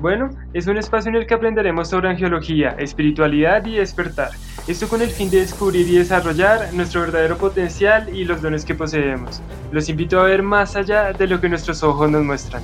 Bueno, 0.00 0.30
es 0.54 0.66
un 0.66 0.78
espacio 0.78 1.10
en 1.10 1.16
el 1.16 1.26
que 1.26 1.34
aprenderemos 1.34 1.90
sobre 1.90 2.08
angiología, 2.08 2.70
espiritualidad 2.78 3.66
y 3.66 3.76
despertar. 3.76 4.30
Esto 4.66 4.88
con 4.88 5.02
el 5.02 5.10
fin 5.10 5.28
de 5.28 5.40
descubrir 5.40 5.86
y 5.86 5.98
desarrollar 5.98 6.72
nuestro 6.72 7.02
verdadero 7.02 7.36
potencial 7.36 8.08
y 8.08 8.24
los 8.24 8.40
dones 8.40 8.64
que 8.64 8.74
poseemos. 8.74 9.42
Los 9.70 9.90
invito 9.90 10.18
a 10.18 10.22
ver 10.24 10.42
más 10.42 10.74
allá 10.74 11.12
de 11.12 11.26
lo 11.26 11.38
que 11.38 11.50
nuestros 11.50 11.82
ojos 11.82 12.10
nos 12.10 12.24
muestran. 12.24 12.62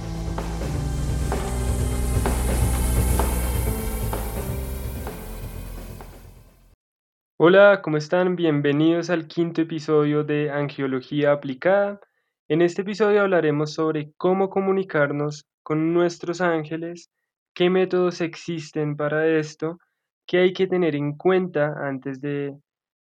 Hola, 7.37 7.83
¿cómo 7.83 7.99
están? 7.99 8.35
Bienvenidos 8.35 9.11
al 9.11 9.27
quinto 9.27 9.61
episodio 9.61 10.25
de 10.25 10.51
Angiología 10.51 11.33
Aplicada. 11.33 12.01
En 12.49 12.63
este 12.63 12.81
episodio 12.81 13.21
hablaremos 13.21 13.75
sobre 13.75 14.15
cómo 14.17 14.49
comunicarnos 14.49 15.47
con 15.63 15.93
nuestros 15.93 16.41
ángeles, 16.41 17.11
qué 17.57 17.71
métodos 17.71 18.21
existen 18.21 18.97
para 18.97 19.27
esto, 19.27 19.79
qué 20.27 20.39
hay 20.41 20.53
que 20.53 20.67
tener 20.67 20.95
en 20.95 21.17
cuenta 21.17 21.73
antes 21.81 22.21
de 22.21 22.55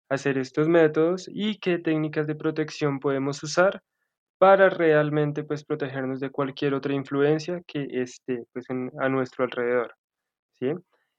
hacer 0.09 0.39
estos 0.39 0.67
métodos 0.67 1.29
y 1.31 1.59
qué 1.59 1.79
técnicas 1.79 2.27
de 2.27 2.37
protección 2.37 2.99
podemos 2.99 3.43
usar 3.43 3.83
para 4.39 4.71
realmente 4.71 5.45
pues 5.45 5.63
protegernos 5.63 6.21
de 6.21 6.31
cualquier 6.31 6.73
otra 6.73 6.95
influencia 6.95 7.61
que 7.67 7.87
esté 7.91 8.45
pues, 8.55 8.65
a 8.71 9.09
nuestro 9.11 9.45
alrededor. 9.45 9.95
¿sí? 10.59 10.73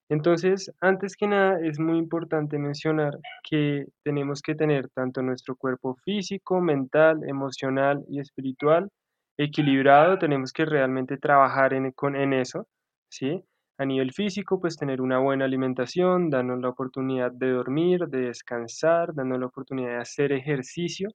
Entonces, 0.09 0.71
antes 0.81 1.15
que 1.15 1.27
nada, 1.27 1.59
es 1.63 1.77
muy 1.77 1.99
importante 1.99 2.57
mencionar 2.57 3.19
que 3.47 3.85
tenemos 4.03 4.41
que 4.41 4.55
tener 4.55 4.89
tanto 4.89 5.21
nuestro 5.21 5.55
cuerpo 5.55 5.95
físico, 6.03 6.59
mental, 6.59 7.19
emocional 7.27 8.03
y 8.09 8.19
espiritual 8.19 8.89
equilibrado, 9.37 10.17
tenemos 10.17 10.51
que 10.51 10.65
realmente 10.65 11.17
trabajar 11.17 11.75
en, 11.75 11.91
con, 11.91 12.15
en 12.15 12.33
eso, 12.33 12.67
¿sí? 13.09 13.43
A 13.77 13.85
nivel 13.85 14.11
físico, 14.13 14.59
pues 14.59 14.75
tener 14.77 15.01
una 15.01 15.19
buena 15.19 15.45
alimentación, 15.45 16.29
darnos 16.29 16.59
la 16.61 16.69
oportunidad 16.69 17.31
de 17.31 17.51
dormir, 17.51 18.07
de 18.07 18.27
descansar, 18.27 19.13
darnos 19.13 19.39
la 19.39 19.45
oportunidad 19.47 19.89
de 19.89 19.97
hacer 20.01 20.31
ejercicio, 20.31 21.09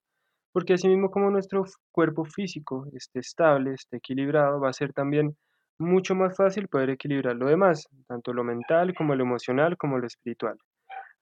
porque 0.53 0.75
así 0.75 0.89
mismo 0.89 1.11
como 1.11 1.31
nuestro 1.31 1.65
cuerpo 1.91 2.25
físico 2.25 2.87
esté 2.95 3.21
estable, 3.21 3.75
esté 3.75 3.97
equilibrado, 3.97 4.61
va 4.61 4.69
a 4.71 4.73
ser 4.73 4.93
también 4.93 5.37
mucho 5.79 6.15
más 6.15 6.37
fácil 6.37 6.69
poder 6.69 6.91
equilibrar 6.91 7.37
lo 7.37 7.47
demás, 7.49 7.89
tanto 8.07 8.33
lo 8.33 8.45
mental 8.45 8.95
como 8.95 9.15
lo 9.15 9.25
emocional 9.25 9.77
como 9.77 9.99
lo 9.99 10.07
espiritual. 10.07 10.57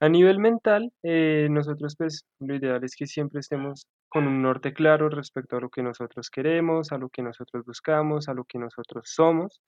A 0.00 0.08
nivel 0.08 0.38
mental, 0.38 0.92
eh, 1.02 1.48
nosotros 1.50 1.94
pues 1.96 2.24
lo 2.38 2.54
ideal 2.54 2.82
es 2.84 2.96
que 2.96 3.06
siempre 3.06 3.40
estemos 3.40 3.86
con 4.08 4.26
un 4.26 4.42
norte 4.42 4.72
claro 4.72 5.08
respecto 5.08 5.56
a 5.56 5.60
lo 5.60 5.68
que 5.68 5.82
nosotros 5.82 6.30
queremos, 6.30 6.90
a 6.92 6.98
lo 6.98 7.08
que 7.10 7.22
nosotros 7.22 7.64
buscamos, 7.66 8.28
a 8.28 8.34
lo 8.34 8.44
que 8.44 8.58
nosotros 8.58 9.04
somos, 9.06 9.60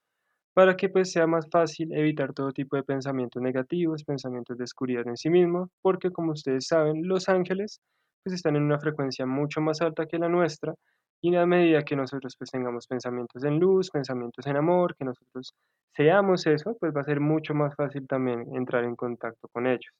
para 0.55 0.77
que 0.77 0.89
pues 0.89 1.12
sea 1.12 1.27
más 1.27 1.48
fácil 1.50 1.92
evitar 1.92 2.33
todo 2.34 2.53
tipo 2.53 2.77
de 2.77 2.83
pensamientos 2.83 3.42
negativos, 3.42 4.05
pensamientos 4.05 4.58
de 4.58 4.64
oscuridad 4.64 5.06
en 5.06 5.17
sí 5.17 5.31
mismo, 5.31 5.70
porque 5.83 6.11
como 6.11 6.33
ustedes 6.33 6.67
saben, 6.67 7.06
los 7.08 7.28
ángeles 7.28 7.81
pues 8.22 8.34
están 8.34 8.56
en 8.56 8.62
una 8.64 8.78
frecuencia 8.78 9.27
mucho 9.27 9.61
más 9.61 9.80
alta 9.80 10.06
que 10.06 10.19
la 10.19 10.28
nuestra 10.28 10.74
y 11.23 11.35
a 11.36 11.46
medida 11.46 11.85
que 11.85 11.96
nosotros 11.96 12.35
pues 12.39 12.51
tengamos 12.51 12.86
pensamientos 12.86 13.45
en 13.45 13.58
luz, 13.58 13.91
pensamientos 13.91 14.46
en 14.46 14.57
amor, 14.57 14.96
que 14.96 15.05
nosotros 15.05 15.55
seamos 15.95 16.46
eso, 16.46 16.77
pues 16.80 16.92
va 16.95 17.02
a 17.02 17.05
ser 17.05 17.20
mucho 17.20 17.55
más 17.55 17.74
fácil 17.77 18.07
también 18.08 18.45
entrar 18.55 18.85
en 18.85 18.96
contacto 18.96 19.48
con 19.52 19.67
ellos. 19.67 19.92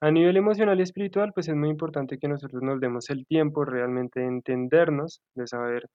A 0.00 0.10
nivel 0.10 0.36
emocional 0.36 0.78
y 0.78 0.82
espiritual, 0.82 1.32
pues 1.34 1.48
es 1.48 1.54
muy 1.56 1.70
importante 1.70 2.18
que 2.18 2.28
nosotros 2.28 2.62
nos 2.62 2.80
demos 2.80 3.10
el 3.10 3.26
tiempo 3.26 3.64
realmente 3.64 4.20
de 4.20 4.26
entendernos, 4.26 5.20
de 5.34 5.46
saber 5.46 5.86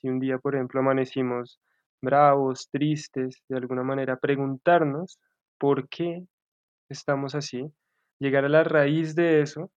si 0.00 0.08
un 0.08 0.20
día, 0.20 0.38
por 0.38 0.54
ejemplo, 0.54 0.80
amanecimos 0.80 1.60
bravos, 2.02 2.68
tristes, 2.70 3.42
de 3.48 3.56
alguna 3.56 3.82
manera 3.82 4.16
preguntarnos 4.16 5.18
por 5.58 5.88
qué 5.88 6.24
estamos 6.88 7.34
así, 7.34 7.64
llegar 8.18 8.44
a 8.44 8.48
la 8.48 8.64
raíz 8.64 9.14
de 9.14 9.42
eso 9.42 9.70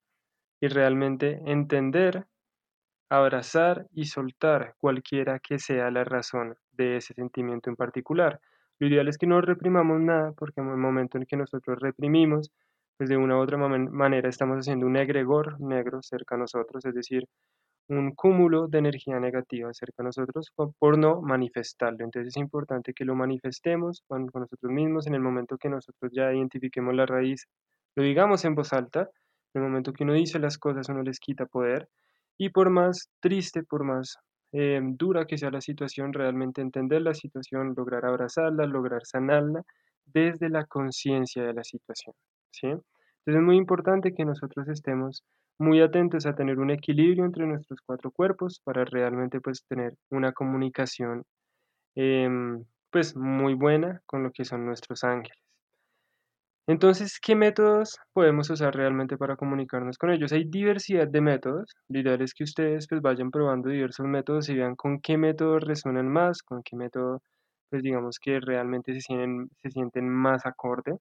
y 0.61 0.69
realmente 0.69 1.41
entender, 1.47 2.27
abrazar 3.09 3.87
y 3.93 4.05
soltar 4.05 4.75
cualquiera 4.79 5.41
que 5.41 5.59
sea 5.59 5.91
la 5.91 6.05
razón 6.05 6.57
de 6.73 6.97
ese 6.97 7.15
sentimiento 7.15 7.71
en 7.71 7.77
particular. 7.77 8.41
Lo 8.79 8.87
ideal 8.87 9.09
es 9.09 9.19
que 9.19 9.27
no 9.27 9.41
reprimamos 9.41 10.01
nada 10.01 10.33
porque 10.33 10.61
en 10.61 10.69
el 10.69 10.77
momento 10.77 11.19
en 11.19 11.27
que 11.27 11.37
nosotros 11.37 11.79
reprimimos, 11.81 12.51
pues 12.97 13.09
de 13.11 13.17
una 13.17 13.37
u 13.37 13.41
otra 13.41 13.59
manera 13.59 14.29
estamos 14.29 14.59
haciendo 14.59 14.87
un 14.87 14.97
egregor 14.97 15.61
negro 15.61 16.01
cerca 16.03 16.35
a 16.35 16.39
nosotros, 16.39 16.85
es 16.85 16.95
decir, 16.95 17.27
un 17.99 18.15
cúmulo 18.15 18.69
de 18.69 18.79
energía 18.79 19.19
negativa 19.19 19.73
cerca 19.73 20.03
de 20.03 20.05
nosotros 20.05 20.53
por 20.79 20.99
no 20.99 21.21
manifestarlo. 21.23 22.05
Entonces 22.05 22.29
es 22.29 22.37
importante 22.37 22.93
que 22.95 23.05
lo 23.05 23.15
manifestemos 23.15 24.03
con, 24.07 24.27
nosotros 24.27 24.73
mismos 24.73 25.07
en 25.07 25.15
el 25.15 25.21
momento 25.21 25.59
que 25.59 25.69
nosotros 25.69 26.13
ya 26.15 26.33
identifiquemos 26.33 26.95
la 26.95 27.07
raíz, 27.07 27.47
lo 27.97 28.03
digamos 28.03 28.45
en 28.45 28.55
voz 28.55 28.73
alta, 28.73 29.09
en 29.55 29.63
el 29.63 29.69
momento 29.69 29.93
que 29.93 30.05
uno 30.05 30.13
dice 30.13 30.39
las 30.39 30.59
cosas 30.59 30.89
uno 30.89 31.03
les 31.03 31.19
quita 31.19 31.47
poder 31.47 31.89
y 32.39 32.51
por 32.51 32.71
más 32.71 33.09
triste, 33.21 33.63
por 33.65 33.85
más 33.85 34.17
eh, 34.53 34.81
dura 34.83 35.27
que 35.27 35.39
sea 35.39 35.51
la 35.51 35.61
situación, 35.61 36.13
realmente 36.13 36.61
entender 36.61 37.03
la 37.03 37.15
situación, 37.15 37.75
lograr 37.77 38.05
abrazarla, 38.05 38.67
lograr 38.67 39.05
sanarla 39.05 39.63
desde 40.07 40.49
la 40.49 40.65
conciencia 40.67 41.43
de 41.45 41.55
la 41.55 41.65
situación. 41.65 42.15
¿sí? 42.51 42.69
Entonces 42.69 43.41
es 43.41 43.43
muy 43.43 43.57
importante 43.57 44.15
que 44.15 44.25
nosotros 44.25 44.69
estemos 44.69 45.25
muy 45.61 45.81
atentos 45.83 46.27
a 46.27 46.35
tener 46.35 46.59
un 46.59 46.71
equilibrio 46.71 47.25
entre 47.27 47.47
nuestros 47.47 47.81
cuatro 47.87 48.11
cuerpos 48.11 48.61
para 48.65 48.85
realmente 48.85 49.41
pues 49.41 49.65
tener 49.69 49.95
una 50.11 50.33
comunicación 50.33 51.25
em, 51.97 52.65
pues 52.91 53.17
muy 53.17 53.55
buena 53.55 54.03
con 54.07 54.23
lo 54.25 54.33
que 54.33 54.45
son 54.45 54.67
nuestros 54.67 55.05
ángeles. 55.05 55.39
Entonces, 56.67 57.19
¿qué 57.21 57.35
métodos 57.35 57.99
podemos 58.15 58.49
usar 58.51 58.75
realmente 58.75 59.19
para 59.19 59.37
comunicarnos 59.37 59.99
con 59.99 60.11
ellos? 60.11 60.33
Hay 60.33 60.45
diversidad 60.49 61.07
de 61.09 61.21
métodos. 61.21 61.75
Lo 61.89 62.01
ideal 62.01 62.23
es 62.23 62.33
que 62.35 62.45
ustedes 62.45 62.87
pues 62.89 63.03
vayan 63.03 63.31
probando 63.31 63.69
diversos 63.69 64.07
métodos 64.07 64.49
y 64.49 64.55
vean 64.55 64.77
con 64.77 65.01
qué 65.01 65.19
métodos 65.19 65.63
resuenan 65.65 66.09
más, 66.09 66.43
con 66.43 66.63
qué 66.63 66.77
método 66.77 67.21
pues 67.71 67.83
digamos 67.83 68.19
que 68.21 68.41
realmente 68.41 68.93
se 68.95 69.01
sienten, 69.01 69.49
se 69.63 69.71
sienten 69.71 70.09
más 70.09 70.45
acorde. 70.47 70.97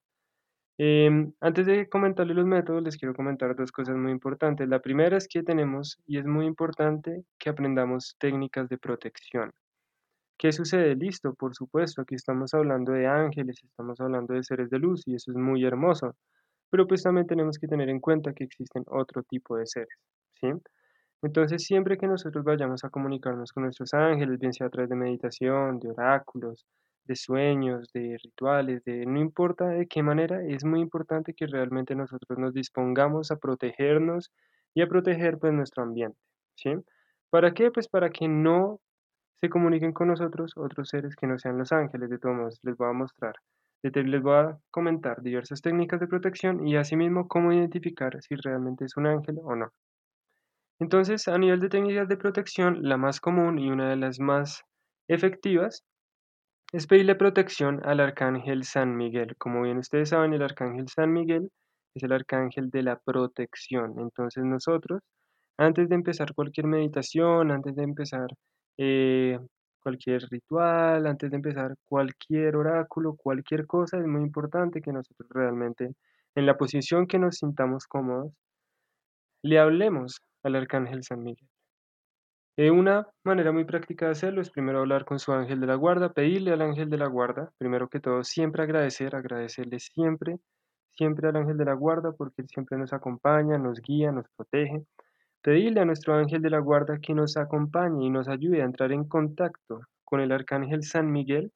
Em, 0.82 1.34
antes 1.42 1.66
de 1.66 1.90
comentarles 1.90 2.38
los 2.38 2.46
métodos, 2.46 2.82
les 2.82 2.96
quiero 2.96 3.14
comentar 3.14 3.54
dos 3.54 3.70
cosas 3.70 3.98
muy 3.98 4.14
importantes. 4.14 4.66
La 4.70 4.80
primera 4.80 5.18
es 5.18 5.28
que 5.28 5.44
tenemos, 5.44 5.98
y 6.08 6.18
es 6.18 6.26
muy 6.26 6.46
importante, 6.46 7.26
que 7.38 7.50
aprendamos 7.50 8.16
técnicas 8.18 8.70
de 8.70 8.78
protección. 8.78 9.52
¿Qué 10.38 10.54
sucede? 10.54 10.96
Listo, 10.96 11.34
por 11.34 11.54
supuesto, 11.54 12.02
aquí 12.02 12.16
estamos 12.16 12.54
hablando 12.54 12.94
de 12.94 13.08
ángeles, 13.08 13.62
estamos 13.64 14.00
hablando 14.00 14.34
de 14.34 14.44
seres 14.44 14.70
de 14.70 14.80
luz 14.80 15.04
y 15.06 15.16
eso 15.16 15.32
es 15.32 15.38
muy 15.38 15.66
hermoso, 15.66 16.16
pero 16.70 16.88
pues 16.88 17.04
también 17.04 17.28
tenemos 17.28 17.58
que 17.60 17.68
tener 17.68 17.90
en 17.90 18.00
cuenta 18.00 18.34
que 18.34 18.46
existen 18.46 18.84
otro 18.88 19.24
tipo 19.24 19.58
de 19.58 19.66
seres, 19.68 19.98
¿sí? 20.40 20.48
Entonces, 21.22 21.64
siempre 21.66 21.98
que 21.98 22.08
nosotros 22.08 22.46
vayamos 22.46 22.86
a 22.86 22.90
comunicarnos 22.90 23.52
con 23.52 23.64
nuestros 23.64 23.94
ángeles, 23.94 24.40
bien 24.40 24.54
sea 24.54 24.68
a 24.68 24.70
través 24.70 24.90
de 24.90 24.96
meditación, 24.96 25.80
de 25.80 25.90
oráculos, 25.92 26.66
de 27.06 27.16
sueños, 27.16 27.90
de 27.94 28.18
rituales, 28.24 28.84
de 28.84 29.06
no 29.06 29.20
importa 29.20 29.68
de 29.68 29.88
qué 29.88 30.04
manera, 30.04 30.44
es 30.46 30.64
muy 30.66 30.82
importante 30.82 31.34
que 31.34 31.48
realmente 31.48 31.96
nosotros 31.96 32.38
nos 32.38 32.54
dispongamos 32.54 33.32
a 33.32 33.38
protegernos 33.38 34.32
y 34.74 34.82
a 34.82 34.88
proteger 34.88 35.38
pues 35.40 35.54
nuestro 35.54 35.84
ambiente, 35.84 36.20
¿sí? 36.56 36.72
¿Para 37.30 37.54
qué? 37.54 37.72
Pues 37.72 37.88
para 37.88 38.10
que 38.10 38.28
no 38.28 38.80
se 39.42 39.50
comuniquen 39.50 39.94
con 39.94 40.10
nosotros 40.10 40.54
otros 40.58 40.90
seres 40.90 41.16
que 41.16 41.28
no 41.28 41.40
sean 41.40 41.58
los 41.58 41.72
ángeles, 41.72 42.10
de 42.10 42.20
todos 42.20 42.36
modos, 42.36 42.60
les 42.64 42.76
voy 42.76 42.90
a 42.90 42.94
mostrar, 42.94 43.36
les 43.82 44.22
voy 44.22 44.36
a 44.36 44.58
comentar 44.70 45.22
diversas 45.22 45.62
técnicas 45.62 46.00
de 46.00 46.08
protección 46.08 46.68
y 46.68 46.76
asimismo 46.76 47.28
cómo 47.28 47.54
identificar 47.54 48.22
si 48.22 48.36
realmente 48.36 48.86
es 48.86 48.98
un 48.98 49.08
ángel 49.08 49.38
o 49.44 49.56
no. 49.56 49.70
Entonces, 50.80 51.28
a 51.28 51.38
nivel 51.38 51.60
de 51.60 51.70
técnicas 51.70 52.08
de 52.08 52.18
protección, 52.18 52.84
la 52.84 52.98
más 52.98 53.20
común 53.20 53.60
y 53.60 53.70
una 53.70 53.90
de 53.90 53.98
las 53.98 54.20
más 54.20 54.64
efectivas 55.08 55.84
es 56.72 56.88
pedirle 56.88 57.16
protección 57.16 57.82
al 57.84 58.00
arcángel 58.00 58.64
San 58.64 58.96
Miguel. 58.96 59.36
Como 59.38 59.64
bien 59.64 59.80
ustedes 59.80 60.10
saben, 60.10 60.34
el 60.34 60.44
arcángel 60.44 60.88
San 60.88 61.12
Miguel 61.12 61.50
es 61.96 62.04
el 62.04 62.12
arcángel 62.12 62.70
de 62.70 62.84
la 62.84 62.98
protección. 63.00 63.96
Entonces 64.00 64.44
nosotros, 64.44 65.02
antes 65.58 65.90
de 65.90 65.96
empezar 65.96 66.34
cualquier 66.36 66.68
meditación, 66.68 67.52
antes 67.52 67.76
de 67.76 67.84
empezar 67.84 68.28
eh, 68.78 69.40
cualquier 69.82 70.22
ritual, 70.30 71.08
antes 71.08 71.32
de 71.32 71.38
empezar 71.38 71.76
cualquier 71.86 72.56
oráculo, 72.56 73.16
cualquier 73.16 73.66
cosa, 73.66 73.98
es 73.98 74.06
muy 74.06 74.22
importante 74.22 74.82
que 74.82 74.94
nosotros 74.94 75.28
realmente, 75.34 75.92
en 76.36 76.46
la 76.46 76.58
posición 76.58 77.08
que 77.08 77.20
nos 77.20 77.38
sintamos 77.38 77.88
cómodos, 77.88 78.34
le 79.44 79.60
hablemos 79.60 80.22
al 80.44 80.56
arcángel 80.56 81.04
San 81.04 81.24
Miguel. 81.24 81.50
Eh, 82.62 82.72
una 82.72 83.08
manera 83.24 83.54
muy 83.54 83.64
práctica 83.64 84.08
de 84.08 84.12
hacerlo 84.12 84.42
es 84.42 84.50
primero 84.50 84.80
hablar 84.80 85.06
con 85.06 85.18
su 85.18 85.32
ángel 85.32 85.62
de 85.62 85.68
la 85.68 85.76
guarda, 85.76 86.12
pedirle 86.12 86.52
al 86.52 86.62
ángel 86.62 86.90
de 86.90 86.98
la 86.98 87.08
guarda, 87.08 87.54
primero 87.58 87.88
que 87.88 88.02
todo, 88.02 88.22
siempre 88.26 88.64
agradecer, 88.64 89.16
agradecerle 89.16 89.80
siempre, 89.80 90.40
siempre 90.92 91.30
al 91.30 91.38
ángel 91.38 91.58
de 91.58 91.64
la 91.64 91.74
guarda 91.74 92.12
porque 92.12 92.42
él 92.42 92.50
siempre 92.50 92.78
nos 92.78 92.92
acompaña, 92.92 93.58
nos 93.58 93.80
guía, 93.80 94.12
nos 94.12 94.26
protege. 94.36 94.84
Pedirle 95.42 95.80
a 95.80 95.86
nuestro 95.86 96.16
ángel 96.16 96.42
de 96.42 96.50
la 96.50 96.60
guarda 96.60 97.00
que 97.00 97.14
nos 97.14 97.38
acompañe 97.38 98.06
y 98.06 98.10
nos 98.10 98.28
ayude 98.28 98.62
a 98.62 98.66
entrar 98.66 98.92
en 98.92 99.06
contacto 99.06 99.80
con 100.04 100.20
el 100.20 100.34
arcángel 100.34 100.84
San 100.84 101.10
Miguel 101.10 101.54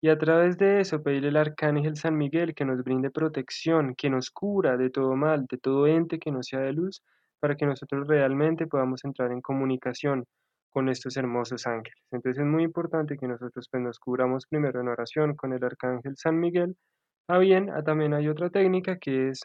y 0.00 0.08
a 0.08 0.18
través 0.18 0.58
de 0.58 0.80
eso 0.80 1.00
pedirle 1.00 1.28
al 1.28 1.36
arcángel 1.36 1.94
San 1.94 2.18
Miguel 2.18 2.56
que 2.56 2.64
nos 2.64 2.82
brinde 2.82 3.12
protección, 3.12 3.94
que 3.94 4.10
nos 4.10 4.32
cura 4.32 4.76
de 4.76 4.90
todo 4.90 5.14
mal, 5.14 5.46
de 5.46 5.58
todo 5.58 5.86
ente 5.86 6.18
que 6.18 6.32
no 6.32 6.42
sea 6.42 6.58
de 6.58 6.72
luz, 6.72 7.04
para 7.40 7.56
que 7.56 7.66
nosotros 7.66 8.06
realmente 8.06 8.66
podamos 8.66 9.04
entrar 9.04 9.32
en 9.32 9.40
comunicación 9.40 10.24
con 10.70 10.88
estos 10.88 11.16
hermosos 11.16 11.66
ángeles. 11.66 11.98
Entonces 12.12 12.40
es 12.40 12.46
muy 12.46 12.62
importante 12.64 13.16
que 13.18 13.26
nosotros 13.26 13.68
pues, 13.70 13.82
nos 13.82 13.98
cubramos 13.98 14.46
primero 14.46 14.80
en 14.80 14.88
oración 14.88 15.34
con 15.34 15.52
el 15.52 15.64
arcángel 15.64 16.14
San 16.16 16.38
Miguel. 16.38 16.76
Ah 17.28 17.38
bien, 17.38 17.70
ah, 17.70 17.82
también 17.82 18.14
hay 18.14 18.28
otra 18.28 18.50
técnica 18.50 18.98
que 18.98 19.28
es 19.30 19.42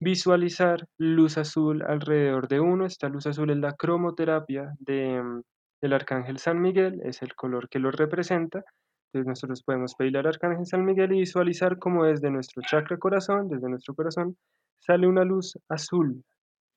visualizar 0.00 0.86
luz 0.98 1.38
azul 1.38 1.82
alrededor 1.82 2.48
de 2.48 2.60
uno. 2.60 2.86
Esta 2.86 3.08
luz 3.08 3.26
azul 3.26 3.50
es 3.50 3.58
la 3.58 3.74
cromoterapia 3.74 4.74
de, 4.78 5.22
mm, 5.22 5.42
del 5.82 5.92
arcángel 5.92 6.38
San 6.38 6.60
Miguel, 6.60 7.00
es 7.04 7.22
el 7.22 7.34
color 7.34 7.68
que 7.68 7.78
lo 7.78 7.90
representa. 7.90 8.62
Entonces 9.12 9.26
nosotros 9.26 9.62
podemos 9.62 9.94
pedir 9.94 10.18
al 10.18 10.26
arcángel 10.26 10.66
San 10.66 10.84
Miguel 10.84 11.12
y 11.14 11.20
visualizar 11.20 11.78
cómo 11.78 12.04
desde 12.04 12.30
nuestro 12.30 12.62
chakra 12.62 12.98
corazón, 12.98 13.48
desde 13.48 13.68
nuestro 13.68 13.94
corazón, 13.94 14.36
sale 14.80 15.08
una 15.08 15.24
luz 15.24 15.58
azul 15.68 16.22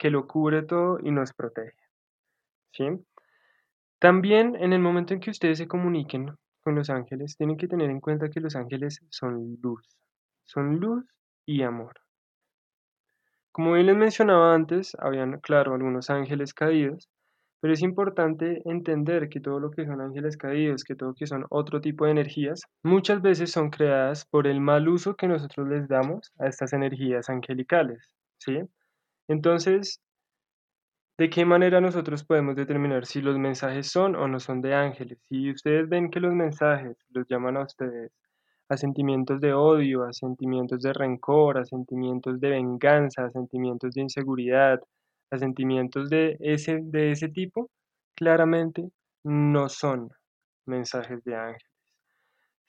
que 0.01 0.09
lo 0.09 0.25
cubre 0.25 0.63
todo 0.63 0.97
y 1.03 1.11
nos 1.11 1.31
protege. 1.31 1.77
¿Sí? 2.73 2.85
También 3.99 4.55
en 4.55 4.73
el 4.73 4.79
momento 4.79 5.13
en 5.13 5.19
que 5.19 5.29
ustedes 5.29 5.59
se 5.59 5.67
comuniquen 5.67 6.31
con 6.63 6.73
los 6.73 6.89
ángeles, 6.89 7.37
tienen 7.37 7.55
que 7.55 7.67
tener 7.67 7.91
en 7.91 7.99
cuenta 7.99 8.31
que 8.31 8.39
los 8.39 8.55
ángeles 8.55 8.99
son 9.09 9.59
luz, 9.61 9.87
son 10.43 10.79
luz 10.79 11.05
y 11.45 11.61
amor. 11.61 11.93
Como 13.51 13.73
bien 13.73 13.85
les 13.85 13.95
mencionaba 13.95 14.55
antes, 14.55 14.97
habían, 14.97 15.39
claro, 15.39 15.75
algunos 15.75 16.09
ángeles 16.09 16.55
caídos, 16.55 17.07
pero 17.59 17.71
es 17.71 17.83
importante 17.83 18.63
entender 18.65 19.29
que 19.29 19.39
todo 19.39 19.59
lo 19.59 19.69
que 19.69 19.85
son 19.85 20.01
ángeles 20.01 20.35
caídos, 20.35 20.83
que 20.83 20.95
todo 20.95 21.09
lo 21.09 21.15
que 21.15 21.27
son 21.27 21.45
otro 21.51 21.79
tipo 21.79 22.05
de 22.05 22.11
energías, 22.11 22.63
muchas 22.81 23.21
veces 23.21 23.51
son 23.51 23.69
creadas 23.69 24.25
por 24.25 24.47
el 24.47 24.61
mal 24.61 24.89
uso 24.89 25.15
que 25.15 25.27
nosotros 25.27 25.67
les 25.67 25.87
damos 25.87 26.31
a 26.39 26.47
estas 26.47 26.73
energías 26.73 27.29
angelicales, 27.29 28.15
¿sí? 28.39 28.61
Entonces, 29.31 30.01
¿De 31.17 31.29
qué 31.29 31.45
manera 31.45 31.79
nosotros 31.79 32.23
podemos 32.23 32.55
determinar 32.55 33.05
si 33.05 33.21
los 33.21 33.37
mensajes 33.37 33.87
son 33.87 34.15
o 34.15 34.27
no 34.27 34.39
son 34.39 34.59
de 34.61 34.73
ángeles? 34.73 35.19
Si 35.29 35.51
ustedes 35.51 35.87
ven 35.87 36.09
que 36.09 36.19
los 36.19 36.33
mensajes 36.33 36.97
los 37.09 37.27
llaman 37.29 37.57
a 37.57 37.63
ustedes 37.63 38.11
a 38.69 38.75
sentimientos 38.75 39.39
de 39.39 39.53
odio, 39.53 40.03
a 40.03 40.13
sentimientos 40.13 40.81
de 40.81 40.93
rencor, 40.93 41.59
a 41.59 41.65
sentimientos 41.65 42.39
de 42.39 42.49
venganza, 42.49 43.25
a 43.25 43.29
sentimientos 43.29 43.93
de 43.93 44.01
inseguridad, 44.01 44.81
a 45.29 45.37
sentimientos 45.37 46.09
de 46.09 46.37
ese, 46.39 46.79
de 46.81 47.11
ese 47.11 47.29
tipo, 47.29 47.69
claramente 48.15 48.89
no 49.23 49.69
son 49.69 50.09
mensajes 50.65 51.23
de 51.23 51.35
ángeles. 51.35 51.70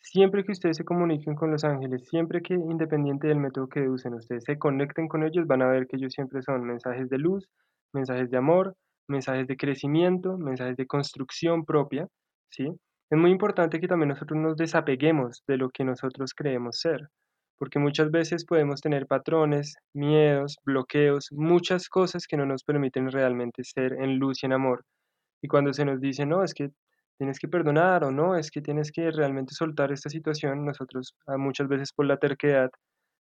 Siempre 0.02 0.44
que 0.44 0.52
ustedes 0.52 0.76
se 0.76 0.84
comuniquen 0.84 1.34
con 1.34 1.50
los 1.50 1.64
ángeles, 1.64 2.06
siempre 2.08 2.43
que 2.43 2.54
independiente 2.54 3.28
del 3.28 3.38
método 3.38 3.69
que 3.69 3.88
usen, 3.88 4.14
ustedes 4.14 4.44
se 4.44 4.58
conecten 4.58 5.08
con 5.08 5.22
ellos, 5.22 5.46
van 5.46 5.62
a 5.62 5.69
ver 5.69 5.87
que 5.87 5.96
ellos 5.96 6.12
siempre 6.12 6.43
son 6.43 6.64
mensajes 6.64 7.08
de 7.08 7.19
luz, 7.19 7.49
mensajes 7.94 8.31
de 8.31 8.37
amor, 8.37 8.75
mensajes 9.08 9.46
de 9.46 9.56
crecimiento, 9.56 10.37
mensajes 10.38 10.76
de 10.76 10.87
construcción 10.87 11.64
propia, 11.64 12.08
¿sí? 12.50 12.69
Es 13.10 13.19
muy 13.19 13.31
importante 13.31 13.78
que 13.78 13.88
también 13.88 14.08
nosotros 14.08 14.38
nos 14.40 14.56
desapeguemos 14.56 15.43
de 15.46 15.56
lo 15.56 15.70
que 15.70 15.84
nosotros 15.84 16.34
creemos 16.34 16.81
ser, 16.81 17.08
porque 17.58 17.78
muchas 17.78 18.10
veces 18.10 18.44
podemos 18.44 18.81
tener 18.81 19.06
patrones, 19.06 19.76
miedos, 19.94 20.56
bloqueos, 20.64 21.28
muchas 21.31 21.88
cosas 21.88 22.26
que 22.26 22.37
no 22.37 22.44
nos 22.44 22.64
permiten 22.64 23.10
realmente 23.10 23.62
ser 23.64 23.93
en 23.93 24.19
luz 24.19 24.43
y 24.43 24.46
en 24.46 24.54
amor. 24.54 24.84
Y 25.43 25.49
cuando 25.49 25.72
se 25.72 25.84
nos 25.84 26.00
dice, 26.00 26.26
no, 26.26 26.43
es 26.43 26.54
que 26.54 26.70
tienes 27.22 27.38
que 27.38 27.46
perdonar 27.46 28.02
o 28.02 28.10
no, 28.10 28.36
es 28.36 28.50
que 28.50 28.60
tienes 28.60 28.90
que 28.90 29.12
realmente 29.12 29.54
soltar 29.54 29.92
esta 29.92 30.10
situación, 30.10 30.64
nosotros 30.64 31.14
ah, 31.28 31.36
muchas 31.36 31.69
veces 31.69 31.92
por 31.92 32.04
la 32.04 32.16
terquedad 32.16 32.69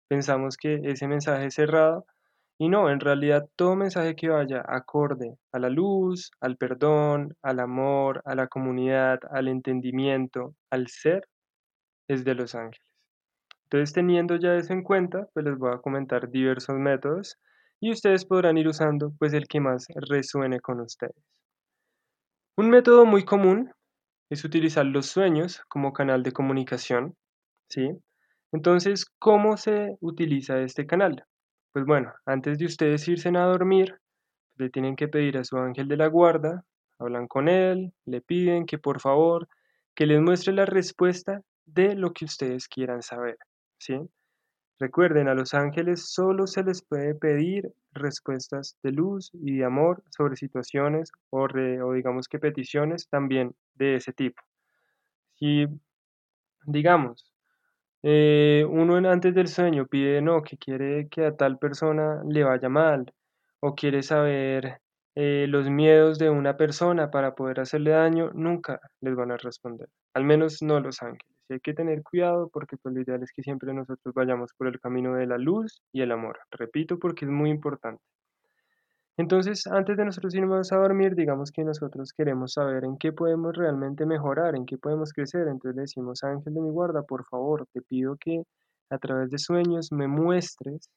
pensamos 0.09 0.57
que 0.57 0.81
ese 0.85 1.07
mensaje 1.07 1.45
es 1.45 1.53
cerrado 1.53 2.07
y 2.57 2.67
no, 2.67 2.89
en 2.89 2.99
realidad 2.99 3.47
todo 3.55 3.75
mensaje 3.75 4.15
que 4.15 4.29
vaya 4.29 4.63
acorde 4.67 5.35
a 5.51 5.59
la 5.59 5.69
luz, 5.69 6.31
al 6.39 6.57
perdón, 6.57 7.35
al 7.43 7.59
amor, 7.59 8.23
a 8.25 8.33
la 8.33 8.47
comunidad, 8.47 9.19
al 9.29 9.47
entendimiento, 9.47 10.55
al 10.71 10.87
ser, 10.87 11.27
es 12.07 12.23
de 12.23 12.33
los 12.33 12.55
ángeles. 12.55 12.87
Entonces, 13.65 13.93
teniendo 13.93 14.35
ya 14.37 14.55
eso 14.55 14.73
en 14.73 14.81
cuenta, 14.81 15.27
pues 15.35 15.45
les 15.45 15.59
voy 15.59 15.75
a 15.75 15.77
comentar 15.77 16.27
diversos 16.27 16.75
métodos 16.75 17.37
y 17.79 17.91
ustedes 17.91 18.25
podrán 18.25 18.57
ir 18.57 18.67
usando 18.67 19.13
pues 19.19 19.33
el 19.33 19.47
que 19.47 19.59
más 19.59 19.85
resuene 20.09 20.59
con 20.59 20.79
ustedes. 20.79 21.23
Un 22.57 22.71
método 22.71 23.05
muy 23.05 23.23
común 23.23 23.71
es 24.31 24.45
utilizar 24.45 24.85
los 24.85 25.07
sueños 25.07 25.61
como 25.67 25.91
canal 25.93 26.23
de 26.23 26.31
comunicación, 26.31 27.17
¿sí? 27.69 27.91
Entonces, 28.53 29.05
¿cómo 29.19 29.57
se 29.57 29.97
utiliza 29.99 30.59
este 30.61 30.87
canal? 30.87 31.25
Pues 31.73 31.85
bueno, 31.85 32.13
antes 32.25 32.57
de 32.57 32.65
ustedes 32.65 33.07
irse 33.09 33.29
a 33.29 33.45
dormir, 33.45 33.99
le 34.55 34.69
tienen 34.69 34.95
que 34.95 35.09
pedir 35.09 35.37
a 35.37 35.43
su 35.43 35.57
ángel 35.57 35.89
de 35.89 35.97
la 35.97 36.07
guarda, 36.07 36.63
hablan 36.97 37.27
con 37.27 37.49
él, 37.49 37.93
le 38.05 38.21
piden 38.21 38.65
que 38.65 38.77
por 38.79 39.01
favor, 39.01 39.49
que 39.95 40.05
les 40.05 40.21
muestre 40.21 40.53
la 40.53 40.65
respuesta 40.65 41.41
de 41.65 41.95
lo 41.95 42.13
que 42.13 42.23
ustedes 42.23 42.69
quieran 42.69 43.01
saber, 43.01 43.37
¿sí? 43.79 43.99
Recuerden, 44.81 45.27
a 45.27 45.35
los 45.35 45.53
ángeles 45.53 46.11
solo 46.11 46.47
se 46.47 46.63
les 46.63 46.81
puede 46.81 47.13
pedir 47.13 47.71
respuestas 47.93 48.79
de 48.81 48.91
luz 48.91 49.29
y 49.31 49.57
de 49.57 49.63
amor 49.63 50.01
sobre 50.09 50.35
situaciones 50.35 51.11
o, 51.29 51.47
digamos 51.93 52.27
que 52.27 52.39
peticiones 52.39 53.07
también 53.07 53.53
de 53.75 53.97
ese 53.97 54.11
tipo. 54.11 54.41
Si, 55.35 55.67
digamos, 56.65 57.31
eh, 58.01 58.65
uno 58.67 58.95
antes 59.07 59.35
del 59.35 59.49
sueño 59.49 59.85
pide, 59.85 60.19
no, 60.19 60.41
que 60.41 60.57
quiere 60.57 61.07
que 61.09 61.27
a 61.27 61.35
tal 61.37 61.59
persona 61.59 62.23
le 62.27 62.43
vaya 62.43 62.67
mal, 62.67 63.13
o 63.59 63.75
quiere 63.75 64.01
saber 64.01 64.81
eh, 65.13 65.45
los 65.47 65.69
miedos 65.69 66.17
de 66.17 66.31
una 66.31 66.57
persona 66.57 67.11
para 67.11 67.35
poder 67.35 67.59
hacerle 67.59 67.91
daño, 67.91 68.31
nunca 68.33 68.81
les 68.99 69.13
van 69.15 69.29
a 69.29 69.37
responder, 69.37 69.89
al 70.15 70.23
menos 70.23 70.63
no 70.63 70.79
los 70.79 71.03
ángeles. 71.03 71.30
Hay 71.51 71.59
que 71.59 71.73
tener 71.73 72.03
cuidado 72.03 72.49
porque 72.51 72.77
pues, 72.77 72.95
lo 72.95 73.01
ideal 73.01 73.21
es 73.23 73.31
que 73.33 73.43
siempre 73.43 73.73
nosotros 73.73 74.13
vayamos 74.13 74.51
por 74.57 74.67
el 74.67 74.79
camino 74.79 75.15
de 75.15 75.27
la 75.27 75.37
luz 75.37 75.81
y 75.91 76.01
el 76.01 76.11
amor. 76.11 76.39
Repito 76.51 76.99
porque 76.99 77.25
es 77.25 77.31
muy 77.31 77.49
importante. 77.49 78.01
Entonces, 79.17 79.67
antes 79.67 79.97
de 79.97 80.05
nosotros 80.05 80.33
irnos 80.33 80.71
a 80.71 80.77
dormir, 80.77 81.15
digamos 81.15 81.51
que 81.51 81.63
nosotros 81.63 82.13
queremos 82.13 82.53
saber 82.53 82.85
en 82.85 82.97
qué 82.97 83.11
podemos 83.11 83.55
realmente 83.55 84.05
mejorar, 84.05 84.55
en 84.55 84.65
qué 84.65 84.77
podemos 84.77 85.13
crecer. 85.13 85.47
Entonces 85.47 85.75
le 85.75 85.81
decimos, 85.81 86.23
ángel 86.23 86.53
de 86.53 86.61
mi 86.61 86.69
guarda, 86.71 87.03
por 87.03 87.25
favor, 87.25 87.67
te 87.73 87.81
pido 87.81 88.15
que 88.17 88.43
a 88.89 88.97
través 88.97 89.29
de 89.29 89.37
sueños 89.37 89.91
me 89.91 90.07
muestres 90.07 90.89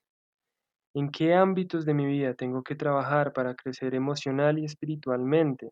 en 0.94 1.10
qué 1.10 1.34
ámbitos 1.34 1.84
de 1.84 1.94
mi 1.94 2.06
vida 2.06 2.34
tengo 2.34 2.62
que 2.62 2.76
trabajar 2.76 3.32
para 3.32 3.54
crecer 3.54 3.94
emocional 3.94 4.58
y 4.58 4.64
espiritualmente. 4.64 5.70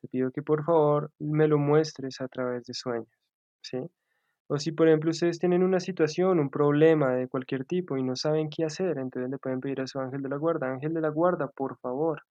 Te 0.00 0.08
pido 0.08 0.30
que 0.32 0.42
por 0.42 0.64
favor 0.64 1.10
me 1.18 1.48
lo 1.48 1.58
muestres 1.58 2.20
a 2.20 2.28
través 2.28 2.64
de 2.64 2.74
sueños, 2.74 3.08
¿sí? 3.62 3.78
O 4.46 4.58
si 4.58 4.72
por 4.72 4.88
ejemplo 4.88 5.10
ustedes 5.10 5.38
tienen 5.38 5.62
una 5.62 5.80
situación, 5.80 6.38
un 6.38 6.50
problema 6.50 7.14
de 7.14 7.28
cualquier 7.28 7.64
tipo 7.64 7.96
y 7.96 8.02
no 8.02 8.14
saben 8.14 8.50
qué 8.50 8.64
hacer, 8.64 8.98
entonces 8.98 9.30
le 9.30 9.38
pueden 9.38 9.60
pedir 9.60 9.80
a 9.80 9.86
su 9.86 9.98
ángel 9.98 10.22
de 10.22 10.28
la 10.28 10.36
guarda, 10.36 10.70
ángel 10.70 10.92
de 10.92 11.00
la 11.00 11.08
guarda, 11.08 11.48
por 11.48 11.78
favor, 11.78 12.22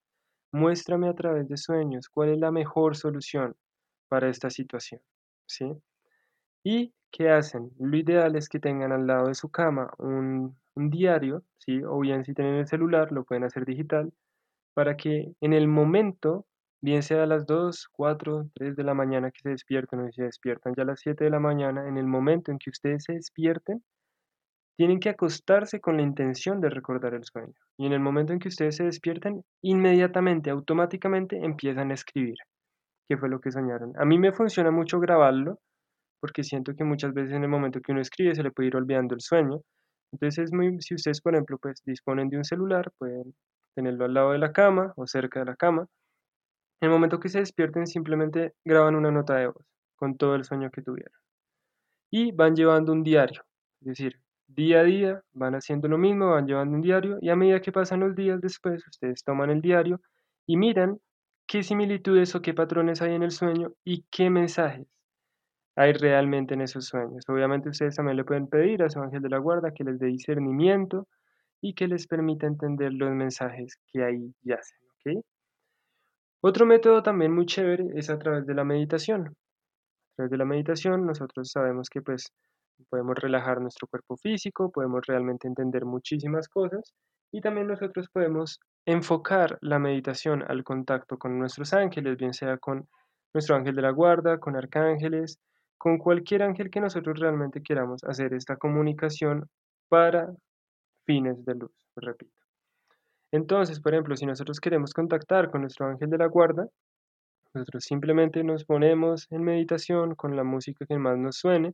muéstrame 0.52 1.10
a 1.10 1.16
través 1.16 1.48
de 1.50 1.58
sueños 1.58 2.10
cuál 2.10 2.30
es 2.30 2.38
la 2.38 2.52
mejor 2.52 2.96
solución 2.96 3.56
para 4.08 4.30
esta 4.30 4.52
situación, 4.52 5.02
¿sí? 5.48 5.74
¿Y 6.64 6.94
qué 7.12 7.32
hacen? 7.32 7.72
Lo 7.80 7.98
ideal 7.98 8.36
es 8.36 8.48
que 8.48 8.60
tengan 8.60 8.92
al 8.92 9.08
lado 9.08 9.28
de 9.28 9.36
su 9.36 9.50
cama 9.50 9.92
un, 9.98 10.56
diario, 10.76 11.44
¿sí? 11.58 11.82
O 11.84 12.00
bien 12.00 12.24
si 12.26 12.34
tienen 12.34 12.56
el 12.56 12.68
celular, 12.68 13.12
lo 13.12 13.24
pueden 13.24 13.44
hacer 13.44 13.66
digital, 13.66 14.14
para 14.76 14.98
que 14.98 15.34
en 15.42 15.54
el 15.54 15.68
momento 15.68 16.46
bien 16.84 17.02
sea 17.02 17.24
a 17.24 17.26
las 17.26 17.46
2, 17.46 17.88
4, 17.94 18.50
3 18.54 18.76
de 18.76 18.84
la 18.84 18.94
mañana 18.94 19.32
que 19.32 19.40
se 19.42 19.50
despierten 19.52 20.02
o 20.02 20.06
si 20.08 20.12
se 20.16 20.24
despiertan 20.24 20.74
ya 20.76 20.84
a 20.84 20.88
las 20.88 21.00
7 21.00 21.24
de 21.24 21.30
la 21.30 21.40
mañana, 21.40 21.88
en 21.88 21.98
el 21.98 22.06
momento 22.06 22.52
en 22.52 22.60
que 22.60 22.72
ustedes 22.72 23.06
se 23.06 23.14
despierten, 23.14 23.82
tienen 24.76 25.00
que 25.00 25.08
acostarse 25.08 25.80
con 25.80 25.96
la 25.96 26.04
intención 26.04 26.60
de 26.60 26.70
recordar 26.70 27.14
el 27.14 27.24
sueño. 27.24 27.54
Y 27.78 27.86
en 27.86 27.94
el 27.94 28.02
momento 28.02 28.34
en 28.34 28.40
que 28.40 28.50
ustedes 28.50 28.76
se 28.76 28.84
despierten, 28.84 29.46
inmediatamente, 29.62 30.50
automáticamente 30.50 31.38
empiezan 31.38 31.92
a 31.92 31.94
escribir 31.94 32.36
qué 33.08 33.18
fue 33.18 33.30
lo 33.30 33.40
que 33.40 33.52
soñaron. 33.52 33.94
A 33.98 34.04
mí 34.04 34.20
me 34.20 34.34
funciona 34.34 34.70
mucho 34.70 35.00
grabarlo 35.00 35.60
porque 36.20 36.44
siento 36.44 36.76
que 36.76 36.84
muchas 36.84 37.14
veces 37.14 37.32
en 37.32 37.44
el 37.44 37.50
momento 37.50 37.80
que 37.80 37.94
uno 37.94 38.02
escribe 38.02 38.36
se 38.36 38.44
le 38.44 38.52
puede 38.52 38.68
ir 38.68 38.76
olvidando 38.76 39.16
el 39.16 39.22
sueño. 39.22 39.62
Entonces, 40.12 40.46
es 40.46 40.54
muy, 40.54 40.82
si 40.82 40.96
ustedes, 40.96 41.22
por 41.22 41.34
ejemplo, 41.34 41.58
pues 41.60 41.82
disponen 41.86 42.28
de 42.28 42.38
un 42.38 42.44
celular, 42.44 42.92
pueden 42.98 43.34
tenerlo 43.74 44.04
al 44.04 44.14
lado 44.14 44.32
de 44.34 44.40
la 44.40 44.52
cama 44.52 44.92
o 44.98 45.08
cerca 45.08 45.40
de 45.40 45.46
la 45.46 45.56
cama 45.56 45.88
En 46.84 46.88
el 46.88 46.96
momento 46.96 47.18
que 47.18 47.30
se 47.30 47.40
despierten, 47.40 47.88
simplemente 47.88 48.56
graban 48.66 48.96
una 48.96 49.10
nota 49.10 49.36
de 49.36 49.48
voz 49.48 49.66
con 49.96 50.18
todo 50.18 50.36
el 50.36 50.44
sueño 50.44 50.70
que 50.70 50.82
tuvieron. 50.82 51.18
Y 52.12 52.34
van 52.34 52.58
llevando 52.58 52.92
un 52.92 53.04
diario, 53.04 53.46
es 53.80 53.88
decir, 53.88 54.20
día 54.48 54.82
a 54.82 54.84
día 54.84 55.24
van 55.32 55.56
haciendo 55.56 55.88
lo 55.88 55.98
mismo, 55.98 56.32
van 56.32 56.46
llevando 56.46 56.76
un 56.76 56.82
diario 56.82 57.20
y 57.22 57.30
a 57.30 57.38
medida 57.38 57.62
que 57.62 57.72
pasan 57.72 58.02
los 58.02 58.14
días 58.18 58.42
después, 58.42 58.86
ustedes 58.86 59.24
toman 59.24 59.50
el 59.50 59.62
diario 59.62 60.02
y 60.46 60.58
miran 60.58 61.00
qué 61.48 61.64
similitudes 61.64 62.36
o 62.36 62.42
qué 62.42 62.54
patrones 62.54 63.02
hay 63.02 63.14
en 63.14 63.24
el 63.24 63.32
sueño 63.32 63.72
y 63.86 64.04
qué 64.12 64.30
mensajes 64.30 64.86
hay 65.78 65.94
realmente 65.94 66.54
en 66.54 66.64
esos 66.64 66.88
sueños. 66.88 67.24
Obviamente 67.30 67.70
ustedes 67.70 67.96
también 67.96 68.18
le 68.18 68.26
pueden 68.26 68.48
pedir 68.48 68.84
a 68.84 68.90
su 68.90 69.00
ángel 69.00 69.22
de 69.22 69.30
la 69.30 69.38
guarda 69.38 69.72
que 69.74 69.86
les 69.86 70.00
dé 70.00 70.08
discernimiento 70.08 71.08
y 71.62 71.76
que 71.76 71.88
les 71.88 72.08
permita 72.08 72.46
entender 72.46 72.92
los 72.92 73.12
mensajes 73.12 73.80
que 73.88 74.04
ahí 74.04 74.36
yacen. 74.42 74.80
¿ok? 74.98 75.24
Otro 76.46 76.66
método 76.66 77.02
también 77.02 77.34
muy 77.34 77.46
chévere 77.46 77.86
es 77.96 78.10
a 78.10 78.20
través 78.20 78.46
de 78.46 78.54
la 78.54 78.66
meditación. 78.66 79.28
A 79.28 79.56
través 80.18 80.32
de 80.32 80.38
la 80.38 80.44
meditación 80.44 81.06
nosotros 81.06 81.50
sabemos 81.50 81.90
que 81.90 82.02
pues 82.02 82.34
podemos 82.90 83.16
relajar 83.16 83.62
nuestro 83.62 83.88
cuerpo 83.88 84.18
físico, 84.18 84.70
podemos 84.70 85.06
realmente 85.08 85.48
entender 85.48 85.86
muchísimas 85.86 86.50
cosas 86.50 86.94
y 87.32 87.40
también 87.40 87.68
nosotros 87.68 88.08
podemos 88.12 88.60
enfocar 88.86 89.58
la 89.62 89.80
meditación 89.80 90.44
al 90.46 90.66
contacto 90.66 91.18
con 91.18 91.40
nuestros 91.40 91.74
ángeles, 91.74 92.18
bien 92.18 92.34
sea 92.34 92.58
con 92.58 92.90
nuestro 93.34 93.56
ángel 93.56 93.76
de 93.78 93.82
la 93.84 93.92
guarda, 93.92 94.38
con 94.38 94.58
arcángeles, 94.58 95.40
con 95.78 95.98
cualquier 95.98 96.44
ángel 96.44 96.70
que 96.70 96.82
nosotros 96.82 97.22
realmente 97.22 97.64
queramos 97.64 98.04
hacer 98.04 98.34
esta 98.34 98.58
comunicación 98.58 99.48
para 99.88 100.34
fines 101.06 101.46
de 101.46 101.56
luz, 101.56 101.72
repito. 101.96 102.43
Entonces, 103.34 103.80
por 103.80 103.94
ejemplo, 103.94 104.16
si 104.16 104.28
nosotros 104.28 104.60
queremos 104.60 104.94
contactar 104.94 105.50
con 105.50 105.62
nuestro 105.62 105.88
ángel 105.88 106.08
de 106.12 106.20
la 106.20 106.28
guarda, 106.28 106.68
nosotros 107.56 107.84
simplemente 107.84 108.44
nos 108.44 108.64
ponemos 108.64 109.26
en 109.32 109.44
meditación 109.44 110.14
con 110.14 110.36
la 110.36 110.44
música 110.44 110.86
que 110.86 111.00
más 111.00 111.18
nos 111.18 111.38
suene. 111.38 111.74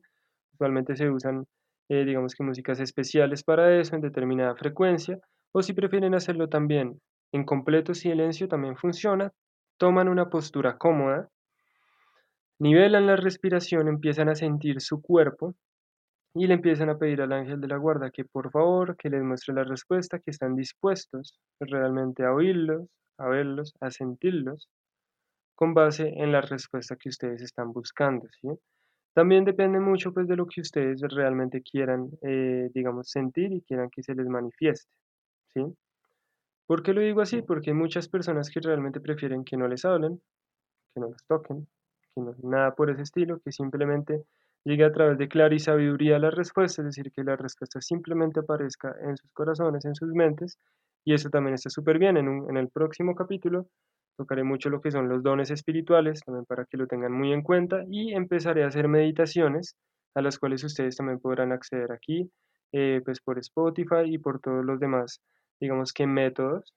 Usualmente 0.54 0.96
se 0.96 1.10
usan, 1.10 1.48
eh, 1.90 2.06
digamos 2.06 2.34
que 2.34 2.46
músicas 2.46 2.80
especiales 2.80 3.44
para 3.44 3.78
eso, 3.78 3.94
en 3.94 4.02
determinada 4.02 4.56
frecuencia. 4.56 5.20
O 5.52 5.62
si 5.62 5.74
prefieren 5.74 6.16
hacerlo 6.16 6.48
también 6.48 7.02
en 7.34 7.44
completo 7.44 7.94
silencio, 7.94 8.48
también 8.48 8.78
funciona. 8.78 9.34
Toman 9.78 10.08
una 10.08 10.30
postura 10.30 10.78
cómoda, 10.78 11.28
nivelan 12.58 13.06
la 13.06 13.18
respiración, 13.18 13.90
empiezan 13.90 14.30
a 14.30 14.36
sentir 14.36 14.80
su 14.80 15.02
cuerpo 15.02 15.56
y 16.34 16.48
le 16.48 16.56
empiezan 16.56 16.90
a 16.90 16.98
pedir 16.98 17.22
al 17.22 17.34
ángel 17.34 17.60
de 17.60 17.68
la 17.68 17.78
guarda 17.78 18.12
que 18.12 18.26
por 18.26 18.52
favor, 18.52 18.96
que 18.98 19.10
les 19.10 19.24
muestre 19.24 19.54
la 19.54 19.64
respuesta, 19.64 20.20
que 20.20 20.32
están 20.32 20.56
dispuestos 20.56 21.40
realmente 21.60 22.24
a 22.24 22.34
oírlos, 22.34 22.88
a 23.18 23.28
verlos, 23.28 23.74
a 23.82 23.92
sentirlos, 23.92 24.70
con 25.56 25.74
base 25.74 26.08
en 26.16 26.32
la 26.32 26.42
respuesta 26.42 26.96
que 26.96 27.10
ustedes 27.10 27.42
están 27.42 27.74
buscando, 27.74 28.28
¿sí? 28.42 28.48
También 29.14 29.44
depende 29.44 29.80
mucho 29.80 30.14
pues 30.14 30.28
de 30.28 30.38
lo 30.38 30.46
que 30.46 30.62
ustedes 30.62 31.02
realmente 31.02 31.62
quieran, 31.62 32.10
eh, 32.22 32.70
digamos, 32.74 33.10
sentir 33.10 33.52
y 33.52 33.62
quieran 33.62 33.90
que 33.90 34.04
se 34.04 34.16
les 34.16 34.28
manifieste, 34.28 34.90
¿sí? 35.54 35.62
¿Por 36.68 36.84
qué 36.84 36.94
lo 36.94 37.02
digo 37.02 37.22
así? 37.22 37.42
Porque 37.42 37.72
hay 37.72 37.76
muchas 37.76 38.08
personas 38.08 38.50
que 38.50 38.62
realmente 38.62 39.02
prefieren 39.02 39.44
que 39.44 39.58
no 39.58 39.68
les 39.68 39.84
hablen, 39.86 40.22
que 40.94 41.02
no 41.02 41.10
los 41.10 41.26
toquen, 41.26 41.68
que 42.14 42.22
no, 42.22 42.36
nada 42.44 42.76
por 42.76 42.92
ese 42.92 43.02
estilo, 43.02 43.40
que 43.40 43.52
simplemente 43.52 44.24
llegue 44.64 44.86
a 44.86 44.92
través 44.92 45.18
de 45.18 45.28
clara 45.28 45.56
y 45.56 45.60
sabiduría 45.60 46.20
la 46.20 46.32
respuesta, 46.32 46.82
es 46.82 46.88
decir, 46.88 47.12
que 47.12 47.24
la 47.24 47.36
respuesta 47.36 47.82
simplemente 47.82 48.42
aparezca 48.42 48.96
en 49.02 49.18
sus 49.18 49.32
corazones, 49.32 49.86
en 49.86 49.96
sus 49.96 50.12
mentes, 50.14 50.58
y 51.06 51.14
eso 51.14 51.30
también 51.30 51.56
está 51.56 51.70
súper 51.70 52.00
bien. 52.00 52.18
En, 52.18 52.28
en 52.50 52.58
el 52.58 52.70
próximo 52.70 53.16
capítulo 53.16 53.68
tocaré 54.18 54.44
mucho 54.44 54.70
lo 54.70 54.82
que 54.82 54.92
son 54.92 55.08
los 55.08 55.24
dones 55.24 55.50
espirituales, 55.50 56.22
también 56.26 56.46
para 56.46 56.66
que 56.66 56.78
lo 56.78 56.88
tengan 56.88 57.14
muy 57.14 57.32
en 57.32 57.42
cuenta, 57.42 57.84
y 57.90 58.14
empezaré 58.14 58.64
a 58.64 58.68
hacer 58.68 58.88
meditaciones 58.88 59.76
a 60.16 60.22
las 60.22 60.38
cuales 60.38 60.64
ustedes 60.64 60.98
también 60.98 61.20
podrán 61.20 61.52
acceder 61.52 61.92
aquí, 61.92 62.30
eh, 62.74 63.02
pues 63.06 63.22
por 63.22 63.40
Spotify 63.40 64.04
y 64.06 64.18
por 64.18 64.40
todos 64.40 64.66
los 64.66 64.80
demás, 64.80 65.22
digamos 65.60 65.94
que 65.94 66.06
métodos, 66.06 66.74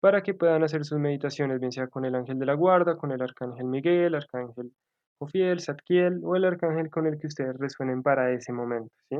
para 0.00 0.22
que 0.22 0.34
puedan 0.34 0.62
hacer 0.62 0.84
sus 0.84 0.98
meditaciones, 0.98 1.60
bien 1.60 1.72
sea 1.72 1.86
con 1.86 2.04
el 2.04 2.14
ángel 2.14 2.38
de 2.38 2.46
la 2.46 2.54
guarda, 2.54 2.96
con 2.96 3.12
el 3.12 3.22
arcángel 3.22 3.66
Miguel, 3.66 4.14
arcángel 4.14 4.72
Jofiel, 5.22 5.60
Satkiel 5.60 6.20
o 6.24 6.34
el 6.34 6.44
arcángel 6.44 6.90
con 6.90 7.06
el 7.06 7.18
que 7.18 7.28
ustedes 7.28 7.56
resuenen 7.56 8.02
para 8.02 8.32
ese 8.32 8.52
momento, 8.52 8.92
¿sí? 9.08 9.18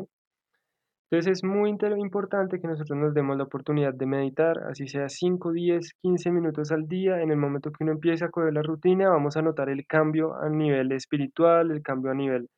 Entonces 1.10 1.38
es 1.38 1.44
muy 1.44 1.68
importante 1.98 2.58
que 2.58 2.66
nosotros 2.66 2.98
nos 2.98 3.12
demos 3.12 3.36
la 3.36 3.44
oportunidad 3.44 3.92
de 3.92 4.06
meditar, 4.06 4.58
así 4.70 4.88
sea 4.88 5.10
5, 5.10 5.52
10, 5.52 5.92
15 6.00 6.30
minutos 6.30 6.72
al 6.72 6.88
día. 6.88 7.20
En 7.20 7.30
el 7.30 7.36
momento 7.36 7.70
que 7.70 7.84
uno 7.84 7.92
empiece 7.92 8.24
a 8.24 8.30
coger 8.30 8.54
la 8.54 8.62
rutina, 8.62 9.10
vamos 9.10 9.36
a 9.36 9.42
notar 9.42 9.68
el 9.68 9.86
cambio 9.86 10.34
a 10.34 10.48
nivel 10.48 10.90
espiritual, 10.92 11.70
el 11.70 11.82
cambio 11.82 12.12
a 12.12 12.14
nivel 12.14 12.48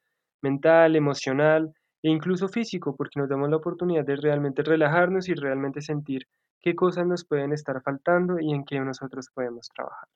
mental, 0.41 0.95
emocional 0.95 1.75
e 2.03 2.11
incluso 2.11 2.49
físico, 2.49 2.95
porque 2.97 3.19
nos 3.19 3.29
damos 3.29 3.51
la 3.51 3.57
oportunidad 3.57 4.05
de 4.05 4.15
realmente 4.15 4.63
relajarnos 4.63 5.29
y 5.29 5.35
realmente 5.35 5.81
sentir 5.81 6.29
qué 6.61 6.77
cosas 6.77 7.07
nos 7.07 7.25
pueden 7.25 7.53
estar 7.53 7.83
faltando 7.83 8.39
y 8.39 8.53
en 8.53 8.65
qué 8.65 8.79
nosotros 8.79 9.29
podemos 9.35 9.69
trabajar. 9.75 10.09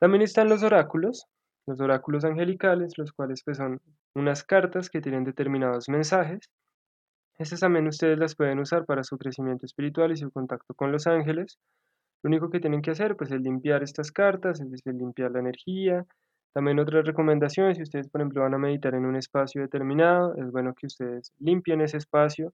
También 0.00 0.22
están 0.22 0.48
los 0.48 0.64
oráculos, 0.64 1.28
los 1.66 1.80
oráculos 1.80 2.24
angelicales, 2.24 2.98
los 2.98 3.12
cuales 3.12 3.42
pues, 3.44 3.56
son 3.56 3.80
unas 4.14 4.44
cartas 4.44 4.90
que 4.90 5.00
tienen 5.00 5.24
determinados 5.24 5.88
mensajes. 5.88 6.50
Estas 7.38 7.60
también 7.60 7.86
ustedes 7.88 8.18
las 8.18 8.36
pueden 8.36 8.60
usar 8.60 8.84
para 8.84 9.02
su 9.02 9.18
crecimiento 9.18 9.66
espiritual 9.66 10.12
y 10.12 10.16
su 10.16 10.30
contacto 10.30 10.74
con 10.74 10.92
los 10.92 11.06
ángeles. 11.06 11.58
Lo 12.22 12.28
único 12.28 12.50
que 12.50 12.60
tienen 12.60 12.80
que 12.80 12.92
hacer 12.92 13.16
pues, 13.16 13.30
es 13.32 13.40
limpiar 13.40 13.82
estas 13.82 14.12
cartas, 14.12 14.60
es 14.60 14.70
decir, 14.70 14.94
limpiar 14.94 15.32
la 15.32 15.40
energía. 15.40 16.06
También 16.54 16.78
otras 16.78 17.04
recomendaciones, 17.04 17.76
si 17.76 17.82
ustedes 17.82 18.08
por 18.08 18.20
ejemplo 18.20 18.42
van 18.42 18.54
a 18.54 18.58
meditar 18.58 18.94
en 18.94 19.06
un 19.06 19.16
espacio 19.16 19.60
determinado, 19.62 20.36
es 20.36 20.52
bueno 20.52 20.72
que 20.74 20.86
ustedes 20.86 21.32
limpien 21.40 21.80
ese 21.80 21.96
espacio, 21.96 22.52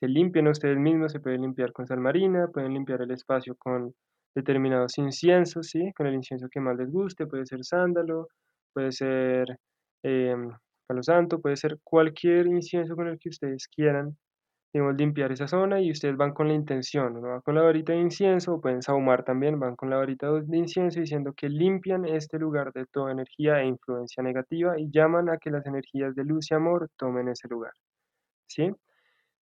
se 0.00 0.08
limpien 0.08 0.48
ustedes 0.48 0.78
mismos, 0.78 1.12
se 1.12 1.20
pueden 1.20 1.42
limpiar 1.42 1.72
con 1.72 1.86
sal 1.86 2.00
marina, 2.00 2.48
pueden 2.48 2.74
limpiar 2.74 3.02
el 3.02 3.12
espacio 3.12 3.54
con 3.56 3.94
determinados 4.34 4.98
inciensos, 4.98 5.68
¿sí? 5.68 5.92
Con 5.96 6.06
el 6.06 6.14
incienso 6.14 6.48
que 6.50 6.60
más 6.60 6.76
les 6.76 6.90
guste, 6.90 7.26
puede 7.26 7.46
ser 7.46 7.64
sándalo, 7.64 8.28
puede 8.72 8.92
ser 8.92 9.58
eh, 10.04 10.34
palo 10.86 11.02
santo, 11.02 11.40
puede 11.40 11.56
ser 11.56 11.78
cualquier 11.84 12.46
incienso 12.46 12.96
con 12.96 13.08
el 13.08 13.18
que 13.18 13.28
ustedes 13.30 13.68
quieran, 13.68 14.16
digamos, 14.72 14.96
limpiar 14.96 15.32
esa 15.32 15.48
zona 15.48 15.80
y 15.80 15.90
ustedes 15.92 16.16
van 16.16 16.32
con 16.32 16.48
la 16.48 16.54
intención, 16.54 17.14
¿no? 17.14 17.20
van 17.22 17.40
con 17.42 17.54
la 17.54 17.62
varita 17.62 17.92
de 17.92 18.00
incienso, 18.00 18.54
o 18.54 18.60
pueden 18.60 18.82
sahumar 18.82 19.24
también, 19.24 19.58
van 19.60 19.76
con 19.76 19.90
la 19.90 19.96
varita 19.96 20.30
de 20.32 20.58
incienso 20.58 21.00
diciendo 21.00 21.32
que 21.36 21.48
limpian 21.48 22.04
este 22.06 22.38
lugar 22.38 22.72
de 22.72 22.86
toda 22.86 23.12
energía 23.12 23.60
e 23.60 23.66
influencia 23.66 24.22
negativa 24.22 24.78
y 24.78 24.90
llaman 24.90 25.28
a 25.30 25.38
que 25.38 25.50
las 25.50 25.66
energías 25.66 26.14
de 26.14 26.24
luz 26.24 26.50
y 26.50 26.54
amor 26.54 26.88
tomen 26.96 27.28
ese 27.28 27.48
lugar, 27.48 27.72
¿sí? 28.48 28.70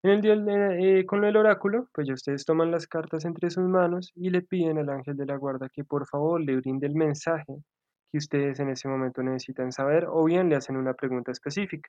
En 0.05 0.11
el 0.11 0.21
día 0.21 0.35
eh, 0.35 1.07
con 1.07 1.25
el 1.25 1.35
oráculo, 1.35 1.89
pues 1.95 2.07
ya 2.07 2.13
ustedes 2.13 2.45
toman 2.45 2.71
las 2.71 2.87
cartas 2.87 3.25
entre 3.25 3.49
sus 3.49 3.65
manos 3.65 4.13
y 4.15 4.29
le 4.29 4.43
piden 4.43 4.77
al 4.77 4.91
ángel 4.91 5.17
de 5.17 5.25
la 5.25 5.37
guarda 5.37 5.71
que 5.73 5.83
por 5.83 6.07
favor 6.07 6.43
le 6.43 6.57
brinde 6.57 6.87
el 6.87 6.95
mensaje 6.95 7.55
que 8.13 8.19
ustedes 8.19 8.61
en 8.61 8.69
ese 8.69 8.87
momento 8.87 9.23
necesitan 9.23 9.73
saber 9.73 10.07
o 10.11 10.23
bien 10.25 10.51
le 10.51 10.57
hacen 10.57 10.77
una 10.77 10.93
pregunta 10.93 11.33
específica. 11.33 11.89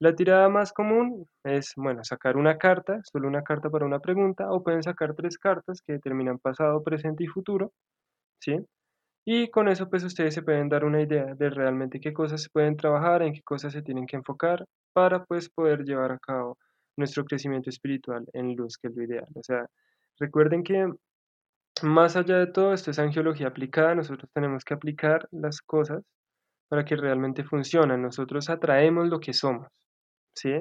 La 0.00 0.14
tirada 0.14 0.48
más 0.48 0.72
común 0.72 1.26
es, 1.44 1.72
bueno, 1.76 2.04
sacar 2.04 2.36
una 2.36 2.58
carta, 2.58 3.00
solo 3.04 3.28
una 3.28 3.42
carta 3.42 3.70
para 3.70 3.86
una 3.86 4.00
pregunta, 4.00 4.52
o 4.52 4.62
pueden 4.62 4.84
sacar 4.84 5.14
tres 5.14 5.36
cartas 5.36 5.82
que 5.82 5.94
determinan 5.94 6.38
pasado, 6.38 6.84
presente 6.84 7.24
y 7.24 7.28
futuro, 7.28 7.72
¿sí? 8.40 8.58
Y 9.26 9.50
con 9.50 9.68
eso 9.68 9.90
pues 9.90 10.04
ustedes 10.04 10.34
se 10.34 10.42
pueden 10.42 10.68
dar 10.68 10.84
una 10.84 11.02
idea 11.02 11.34
de 11.34 11.50
realmente 11.50 12.00
qué 12.00 12.12
cosas 12.12 12.42
se 12.42 12.50
pueden 12.50 12.76
trabajar, 12.76 13.22
en 13.22 13.32
qué 13.34 13.42
cosas 13.42 13.72
se 13.72 13.82
tienen 13.82 14.06
que 14.06 14.16
enfocar 14.16 14.64
para 14.92 15.24
pues 15.24 15.50
poder 15.50 15.84
llevar 15.84 16.12
a 16.12 16.18
cabo 16.18 16.58
nuestro 16.96 17.24
crecimiento 17.24 17.70
espiritual 17.70 18.24
en 18.32 18.54
luz, 18.54 18.78
que 18.78 18.88
es 18.88 18.96
lo 18.96 19.04
ideal. 19.04 19.26
O 19.34 19.42
sea, 19.42 19.66
recuerden 20.18 20.62
que 20.62 20.86
más 21.82 22.16
allá 22.16 22.38
de 22.38 22.46
todo 22.46 22.72
esto 22.74 22.90
es 22.90 22.98
angiología 22.98 23.48
aplicada, 23.48 23.94
nosotros 23.94 24.30
tenemos 24.32 24.64
que 24.64 24.74
aplicar 24.74 25.26
las 25.30 25.60
cosas 25.62 26.02
para 26.68 26.84
que 26.84 26.96
realmente 26.96 27.44
funcionen. 27.44 28.02
Nosotros 28.02 28.50
atraemos 28.50 29.08
lo 29.08 29.20
que 29.20 29.32
somos, 29.32 29.68
¿sí? 30.34 30.52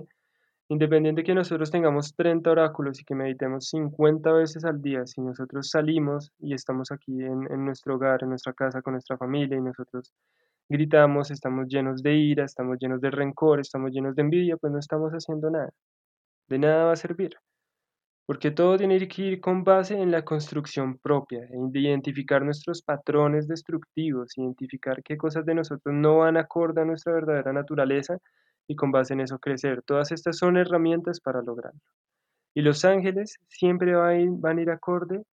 Independiente 0.69 1.23
que 1.23 1.35
nosotros 1.35 1.69
tengamos 1.69 2.15
30 2.15 2.49
oráculos 2.49 2.99
y 3.01 3.03
que 3.03 3.13
meditemos 3.13 3.67
50 3.67 4.31
veces 4.31 4.63
al 4.63 4.81
día, 4.81 5.05
si 5.05 5.21
nosotros 5.21 5.69
salimos 5.69 6.31
y 6.39 6.53
estamos 6.53 6.91
aquí 6.91 7.21
en, 7.21 7.45
en 7.51 7.65
nuestro 7.65 7.95
hogar, 7.95 8.23
en 8.23 8.29
nuestra 8.29 8.53
casa, 8.53 8.81
con 8.81 8.93
nuestra 8.93 9.17
familia 9.17 9.57
y 9.57 9.61
nosotros 9.61 10.13
gritamos, 10.69 11.29
estamos 11.29 11.67
llenos 11.67 12.01
de 12.01 12.15
ira, 12.15 12.45
estamos 12.45 12.77
llenos 12.79 13.01
de 13.01 13.11
rencor, 13.11 13.59
estamos 13.59 13.91
llenos 13.91 14.15
de 14.15 14.21
envidia, 14.21 14.55
pues 14.55 14.71
no 14.71 14.79
estamos 14.79 15.11
haciendo 15.11 15.49
nada 15.51 15.71
de 16.51 16.59
nada 16.59 16.83
va 16.85 16.91
a 16.91 16.97
servir. 16.97 17.37
Porque 18.25 18.51
todo 18.51 18.77
tiene 18.77 19.07
que 19.07 19.21
ir 19.21 19.41
con 19.41 19.63
base 19.63 19.97
en 19.97 20.11
la 20.11 20.23
construcción 20.23 20.97
propia, 20.99 21.39
en 21.49 21.71
identificar 21.73 22.43
nuestros 22.43 22.81
patrones 22.81 23.47
destructivos, 23.47 24.37
identificar 24.37 25.01
qué 25.01 25.17
cosas 25.17 25.45
de 25.45 25.55
nosotros 25.55 25.95
no 25.95 26.17
van 26.17 26.37
acorde 26.37 26.81
a 26.81 26.85
nuestra 26.85 27.13
verdadera 27.13 27.53
naturaleza 27.53 28.17
y 28.67 28.75
con 28.75 28.91
base 28.91 29.13
en 29.13 29.21
eso 29.21 29.39
crecer. 29.39 29.81
Todas 29.83 30.11
estas 30.11 30.37
son 30.37 30.57
herramientas 30.57 31.19
para 31.21 31.41
lograrlo. 31.41 31.79
Y 32.53 32.61
los 32.61 32.83
ángeles 32.83 33.37
siempre 33.47 33.95
van 33.95 34.09
a 34.09 34.19
ir, 34.19 34.29
van 34.33 34.59
ir 34.59 34.69
acorde 34.71 35.23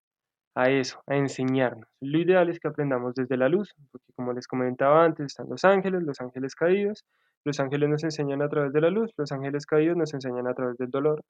a 0.54 0.70
eso, 0.70 1.02
a 1.08 1.16
enseñarnos. 1.16 1.88
Lo 2.00 2.18
ideal 2.18 2.48
es 2.48 2.60
que 2.60 2.68
aprendamos 2.68 3.14
desde 3.14 3.36
la 3.36 3.48
luz, 3.48 3.74
porque 3.90 4.12
como 4.14 4.32
les 4.32 4.46
comentaba 4.46 5.04
antes, 5.04 5.26
están 5.26 5.48
los 5.48 5.64
ángeles, 5.64 6.02
los 6.04 6.20
ángeles 6.20 6.54
caídos, 6.54 7.04
los 7.44 7.60
ángeles 7.60 7.88
nos 7.88 8.04
enseñan 8.04 8.42
a 8.42 8.48
través 8.48 8.72
de 8.72 8.80
la 8.80 8.90
luz, 8.90 9.12
los 9.16 9.32
ángeles 9.32 9.66
caídos 9.66 9.96
nos 9.96 10.12
enseñan 10.14 10.46
a 10.46 10.54
través 10.54 10.76
del 10.78 10.90
dolor. 10.90 11.22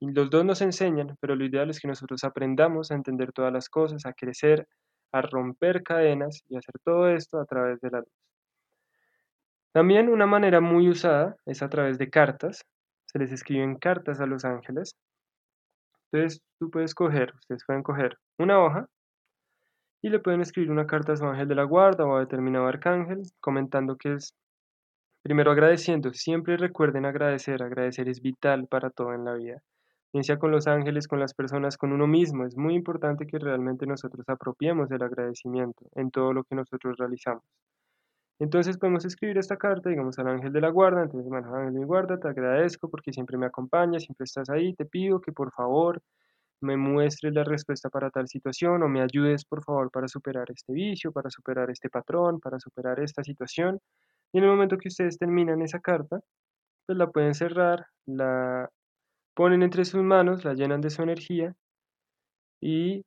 Y 0.00 0.10
los 0.12 0.30
dos 0.30 0.44
nos 0.44 0.62
enseñan, 0.62 1.16
pero 1.20 1.36
lo 1.36 1.44
ideal 1.44 1.68
es 1.70 1.80
que 1.80 1.88
nosotros 1.88 2.24
aprendamos 2.24 2.90
a 2.90 2.94
entender 2.94 3.32
todas 3.32 3.52
las 3.52 3.68
cosas, 3.68 4.06
a 4.06 4.14
crecer, 4.14 4.66
a 5.12 5.22
romper 5.22 5.82
cadenas 5.82 6.42
y 6.48 6.56
hacer 6.56 6.74
todo 6.84 7.08
esto 7.08 7.38
a 7.38 7.44
través 7.44 7.80
de 7.80 7.90
la 7.90 7.98
luz. 7.98 8.12
También 9.72 10.08
una 10.08 10.26
manera 10.26 10.60
muy 10.60 10.88
usada 10.88 11.36
es 11.46 11.62
a 11.62 11.68
través 11.68 11.98
de 11.98 12.10
cartas. 12.10 12.64
Se 13.06 13.18
les 13.18 13.30
escriben 13.30 13.76
cartas 13.76 14.20
a 14.20 14.26
los 14.26 14.44
ángeles. 14.44 14.94
Entonces 16.10 16.40
tú 16.58 16.70
puedes 16.70 16.94
coger, 16.94 17.32
ustedes 17.34 17.64
pueden 17.66 17.82
coger 17.82 18.16
una 18.38 18.58
hoja 18.58 18.86
y 20.02 20.08
le 20.08 20.18
pueden 20.18 20.40
escribir 20.40 20.70
una 20.70 20.86
carta 20.86 21.12
a 21.12 21.16
su 21.16 21.24
ángel 21.24 21.46
de 21.46 21.54
la 21.54 21.64
guarda 21.64 22.04
o 22.04 22.16
a 22.16 22.20
determinado 22.20 22.66
arcángel 22.66 23.22
comentando 23.40 23.96
que 23.96 24.14
es 24.14 24.34
primero 25.22 25.50
agradeciendo. 25.50 26.12
Siempre 26.12 26.56
recuerden 26.56 27.06
agradecer. 27.06 27.62
Agradecer 27.62 28.08
es 28.08 28.20
vital 28.20 28.66
para 28.66 28.90
todo 28.90 29.14
en 29.14 29.24
la 29.24 29.34
vida. 29.34 29.62
Bien 30.12 30.24
sea 30.24 30.38
con 30.38 30.50
los 30.50 30.66
ángeles, 30.66 31.06
con 31.08 31.20
las 31.20 31.34
personas, 31.34 31.76
con 31.76 31.92
uno 31.92 32.06
mismo. 32.06 32.44
Es 32.44 32.56
muy 32.56 32.74
importante 32.74 33.26
que 33.26 33.38
realmente 33.38 33.86
nosotros 33.86 34.28
apropiemos 34.28 34.88
del 34.88 35.02
agradecimiento 35.02 35.86
en 35.94 36.10
todo 36.10 36.32
lo 36.32 36.44
que 36.44 36.56
nosotros 36.56 36.96
realizamos. 36.98 37.44
Entonces 38.40 38.78
podemos 38.78 39.04
escribir 39.04 39.38
esta 39.38 39.56
carta, 39.58 39.90
digamos, 39.90 40.18
al 40.18 40.28
ángel 40.28 40.52
de 40.52 40.60
la 40.62 40.70
guarda. 40.70 41.02
Entonces, 41.02 41.28
bueno, 41.28 41.54
ángel 41.54 41.74
de 41.74 41.80
mi 41.80 41.86
guarda, 41.86 42.18
te 42.18 42.28
agradezco 42.28 42.88
porque 42.88 43.12
siempre 43.12 43.36
me 43.38 43.46
acompañas, 43.46 44.04
siempre 44.04 44.24
estás 44.24 44.50
ahí. 44.50 44.74
Te 44.74 44.86
pido 44.86 45.20
que 45.20 45.30
por 45.32 45.52
favor 45.52 46.02
me 46.60 46.76
muestres 46.76 47.34
la 47.34 47.44
respuesta 47.44 47.90
para 47.90 48.10
tal 48.10 48.28
situación 48.28 48.82
o 48.82 48.88
me 48.88 49.02
ayudes 49.02 49.44
por 49.44 49.62
favor 49.64 49.90
para 49.90 50.08
superar 50.08 50.50
este 50.50 50.72
vicio, 50.72 51.12
para 51.12 51.30
superar 51.30 51.70
este 51.70 51.90
patrón, 51.90 52.40
para 52.40 52.58
superar 52.60 53.00
esta 53.00 53.22
situación. 53.22 53.80
Y 54.32 54.38
en 54.38 54.44
el 54.44 54.50
momento 54.50 54.78
que 54.78 54.88
ustedes 54.88 55.18
terminan 55.18 55.62
esa 55.62 55.80
carta, 55.80 56.20
pues 56.86 56.98
la 56.98 57.10
pueden 57.10 57.34
cerrar, 57.34 57.86
la 58.06 58.70
ponen 59.34 59.62
entre 59.62 59.84
sus 59.84 60.02
manos, 60.02 60.44
la 60.44 60.54
llenan 60.54 60.80
de 60.80 60.90
su 60.90 61.02
energía 61.02 61.54
y 62.60 63.04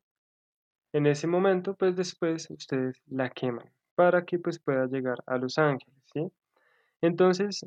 en 0.93 1.07
ese 1.07 1.27
momento, 1.27 1.75
pues 1.75 1.95
después 1.95 2.49
ustedes 2.51 3.01
la 3.07 3.29
queman 3.29 3.69
para 3.95 4.25
que 4.25 4.39
pues 4.39 4.59
pueda 4.59 4.85
llegar 4.87 5.17
a 5.25 5.37
los 5.37 5.57
ángeles, 5.57 5.99
¿sí? 6.13 6.27
Entonces, 7.01 7.65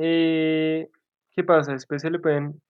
eh, 0.00 0.88
¿qué 1.32 1.44
pasa? 1.44 1.72
Después 1.72 2.02
se 2.02 2.10
le 2.10 2.18
pueden 2.18 2.60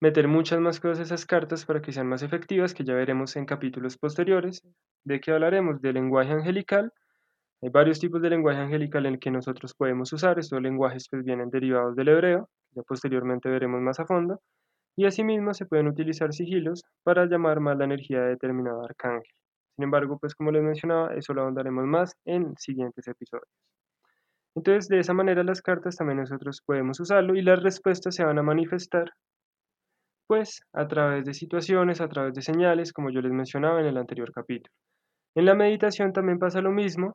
meter 0.00 0.28
muchas 0.28 0.60
más 0.60 0.80
cosas 0.80 0.98
a 1.00 1.02
esas 1.02 1.26
cartas 1.26 1.64
para 1.64 1.80
que 1.82 1.92
sean 1.92 2.06
más 2.06 2.22
efectivas, 2.22 2.74
que 2.74 2.84
ya 2.84 2.94
veremos 2.94 3.36
en 3.36 3.46
capítulos 3.46 3.96
posteriores. 3.98 4.62
¿De 5.04 5.20
qué 5.20 5.32
hablaremos? 5.32 5.80
Del 5.80 5.94
lenguaje 5.94 6.32
angelical. 6.32 6.92
Hay 7.62 7.70
varios 7.70 7.98
tipos 7.98 8.20
de 8.20 8.30
lenguaje 8.30 8.60
angelical 8.60 9.06
en 9.06 9.14
el 9.14 9.18
que 9.18 9.30
nosotros 9.30 9.74
podemos 9.74 10.12
usar. 10.12 10.38
Estos 10.38 10.60
lenguajes 10.60 11.08
pues 11.10 11.24
vienen 11.24 11.50
derivados 11.50 11.96
del 11.96 12.08
hebreo, 12.08 12.48
ya 12.72 12.82
posteriormente 12.82 13.48
veremos 13.48 13.80
más 13.80 13.98
a 13.98 14.06
fondo. 14.06 14.40
Y 14.96 15.06
asimismo 15.06 15.54
se 15.54 15.66
pueden 15.66 15.88
utilizar 15.88 16.32
sigilos 16.32 16.82
para 17.02 17.26
llamar 17.26 17.60
más 17.60 17.76
la 17.78 17.84
energía 17.84 18.20
de 18.20 18.28
determinado 18.30 18.84
arcángel. 18.84 19.32
Sin 19.74 19.84
embargo, 19.84 20.18
pues 20.18 20.34
como 20.34 20.50
les 20.52 20.62
mencionaba, 20.62 21.14
eso 21.14 21.34
lo 21.34 21.42
ahondaremos 21.42 21.84
más 21.86 22.14
en 22.24 22.54
siguientes 22.56 23.06
episodios. 23.08 23.48
Entonces, 24.54 24.88
de 24.88 25.00
esa 25.00 25.12
manera 25.12 25.42
las 25.44 25.60
cartas 25.60 25.96
también 25.96 26.18
nosotros 26.20 26.62
podemos 26.64 26.98
usarlo 26.98 27.36
y 27.36 27.42
las 27.42 27.62
respuestas 27.62 28.14
se 28.14 28.24
van 28.24 28.38
a 28.38 28.42
manifestar 28.42 29.12
pues 30.26 30.62
a 30.72 30.88
través 30.88 31.24
de 31.24 31.34
situaciones, 31.34 32.00
a 32.00 32.08
través 32.08 32.34
de 32.34 32.42
señales, 32.42 32.92
como 32.92 33.10
yo 33.10 33.20
les 33.20 33.32
mencionaba 33.32 33.80
en 33.80 33.86
el 33.86 33.96
anterior 33.96 34.32
capítulo. 34.32 34.72
En 35.34 35.44
la 35.44 35.54
meditación 35.54 36.12
también 36.12 36.38
pasa 36.38 36.60
lo 36.60 36.70
mismo 36.72 37.14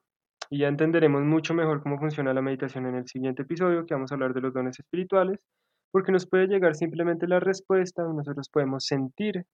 y 0.51 0.59
ya 0.59 0.67
entenderemos 0.67 1.23
mucho 1.23 1.53
mejor 1.53 1.81
cómo 1.81 1.97
funciona 1.97 2.33
la 2.33 2.41
meditación 2.41 2.85
en 2.85 2.95
el 2.95 3.07
siguiente 3.07 3.43
episodio, 3.43 3.85
que 3.85 3.93
vamos 3.93 4.11
a 4.11 4.15
hablar 4.15 4.33
de 4.33 4.41
los 4.41 4.53
dones 4.53 4.77
espirituales, 4.77 5.39
porque 5.91 6.11
nos 6.11 6.27
puede 6.27 6.47
llegar 6.47 6.75
simplemente 6.75 7.25
la 7.25 7.39
respuesta, 7.39 8.03
nosotros 8.03 8.49
podemos 8.49 8.85
sentir 8.85 9.45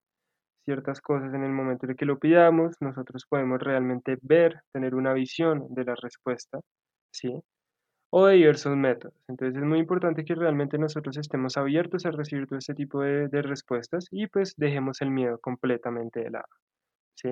ciertas 0.65 0.99
cosas 0.99 1.33
en 1.35 1.43
el 1.43 1.51
momento 1.51 1.85
de 1.85 1.95
que 1.95 2.05
lo 2.05 2.17
pidamos, 2.17 2.75
nosotros 2.81 3.25
podemos 3.29 3.59
realmente 3.61 4.17
ver, 4.23 4.61
tener 4.73 4.95
una 4.95 5.13
visión 5.13 5.67
de 5.69 5.85
la 5.85 5.95
respuesta, 5.95 6.59
¿sí? 7.11 7.41
O 8.11 8.25
de 8.27 8.35
diversos 8.35 8.75
métodos. 8.75 9.15
Entonces 9.27 9.57
es 9.61 9.67
muy 9.67 9.79
importante 9.79 10.25
que 10.25 10.35
realmente 10.35 10.79
nosotros 10.79 11.17
estemos 11.17 11.57
abiertos 11.57 12.07
a 12.07 12.11
recibir 12.11 12.47
todo 12.47 12.59
este 12.59 12.73
tipo 12.73 13.01
de, 13.01 13.27
de 13.27 13.41
respuestas 13.43 14.07
y 14.11 14.27
pues 14.27 14.55
dejemos 14.57 15.01
el 15.01 15.11
miedo 15.11 15.39
completamente 15.39 16.21
de 16.21 16.31
lado, 16.31 16.47
¿sí? 17.15 17.29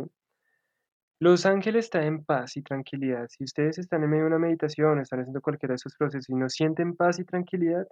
Los 1.19 1.45
ángeles 1.45 1.85
están 1.85 2.03
en 2.03 2.23
paz 2.23 2.55
y 2.57 2.61
tranquilidad. 2.61 3.27
Si 3.29 3.43
ustedes 3.43 3.77
están 3.79 4.03
en 4.03 4.09
medio 4.09 4.23
de 4.23 4.27
una 4.29 4.39
meditación, 4.39 4.99
están 4.99 5.19
haciendo 5.21 5.41
cualquiera 5.41 5.73
de 5.73 5.75
esos 5.75 5.95
procesos 5.97 6.29
y 6.29 6.35
no 6.35 6.49
sienten 6.49 6.95
paz 6.95 7.19
y 7.19 7.25
tranquilidad, 7.25 7.85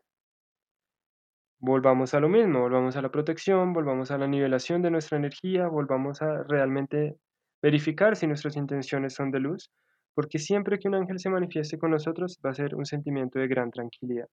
volvamos 1.59 2.13
a 2.13 2.19
lo 2.19 2.29
mismo, 2.29 2.59
volvamos 2.59 2.97
a 2.97 3.01
la 3.01 3.09
protección, 3.09 3.73
volvamos 3.73 4.11
a 4.11 4.17
la 4.17 4.27
nivelación 4.27 4.81
de 4.81 4.91
nuestra 4.91 5.17
energía, 5.17 5.67
volvamos 5.67 6.21
a 6.21 6.43
realmente 6.43 7.15
verificar 7.61 8.17
si 8.17 8.27
nuestras 8.27 8.57
intenciones 8.57 9.13
son 9.13 9.31
de 9.31 9.39
luz, 9.39 9.71
porque 10.13 10.39
siempre 10.39 10.77
que 10.77 10.89
un 10.89 10.95
ángel 10.95 11.19
se 11.19 11.29
manifieste 11.29 11.77
con 11.77 11.91
nosotros 11.91 12.39
va 12.45 12.51
a 12.51 12.55
ser 12.55 12.75
un 12.75 12.85
sentimiento 12.85 13.39
de 13.39 13.47
gran 13.47 13.71
tranquilidad. 13.71 14.27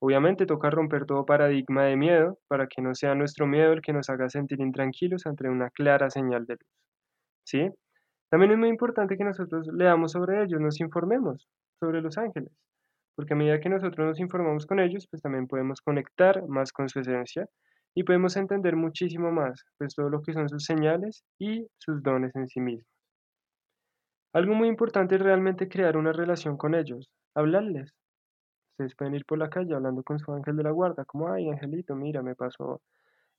Obviamente 0.00 0.46
toca 0.46 0.70
romper 0.70 1.06
todo 1.06 1.24
paradigma 1.26 1.84
de 1.84 1.96
miedo 1.96 2.38
para 2.48 2.66
que 2.66 2.82
no 2.82 2.94
sea 2.94 3.14
nuestro 3.14 3.46
miedo 3.46 3.72
el 3.72 3.80
que 3.82 3.92
nos 3.92 4.10
haga 4.10 4.28
sentir 4.28 4.60
intranquilos 4.60 5.26
ante 5.26 5.48
una 5.48 5.70
clara 5.70 6.10
señal 6.10 6.46
de 6.46 6.54
luz. 6.54 6.70
¿Sí? 7.44 7.70
También 8.34 8.50
es 8.50 8.58
muy 8.58 8.68
importante 8.68 9.16
que 9.16 9.22
nosotros 9.22 9.68
leamos 9.72 10.10
sobre 10.10 10.42
ellos, 10.42 10.60
nos 10.60 10.80
informemos 10.80 11.46
sobre 11.78 12.02
los 12.02 12.18
ángeles 12.18 12.50
porque 13.14 13.34
a 13.34 13.36
medida 13.36 13.60
que 13.60 13.68
nosotros 13.68 14.08
nos 14.08 14.18
informamos 14.18 14.66
con 14.66 14.80
ellos, 14.80 15.06
pues 15.08 15.22
también 15.22 15.46
podemos 15.46 15.80
conectar 15.80 16.42
más 16.48 16.72
con 16.72 16.88
su 16.88 16.98
esencia 16.98 17.46
y 17.94 18.02
podemos 18.02 18.36
entender 18.36 18.74
muchísimo 18.74 19.30
más, 19.30 19.62
pues 19.78 19.94
todo 19.94 20.10
lo 20.10 20.20
que 20.20 20.32
son 20.32 20.48
sus 20.48 20.64
señales 20.64 21.22
y 21.38 21.66
sus 21.78 22.02
dones 22.02 22.34
en 22.34 22.48
sí 22.48 22.60
mismos. 22.60 22.88
Algo 24.32 24.54
muy 24.54 24.66
importante 24.66 25.14
es 25.14 25.20
realmente 25.20 25.68
crear 25.68 25.96
una 25.96 26.12
relación 26.12 26.56
con 26.56 26.74
ellos, 26.74 27.08
hablarles. 27.36 27.94
Ustedes 28.72 28.96
pueden 28.96 29.14
ir 29.14 29.24
por 29.24 29.38
la 29.38 29.48
calle 29.48 29.76
hablando 29.76 30.02
con 30.02 30.18
su 30.18 30.32
ángel 30.32 30.56
de 30.56 30.64
la 30.64 30.72
guarda, 30.72 31.04
como, 31.04 31.32
ay, 31.32 31.48
angelito, 31.48 31.94
mira, 31.94 32.20
me 32.20 32.34
pasó 32.34 32.80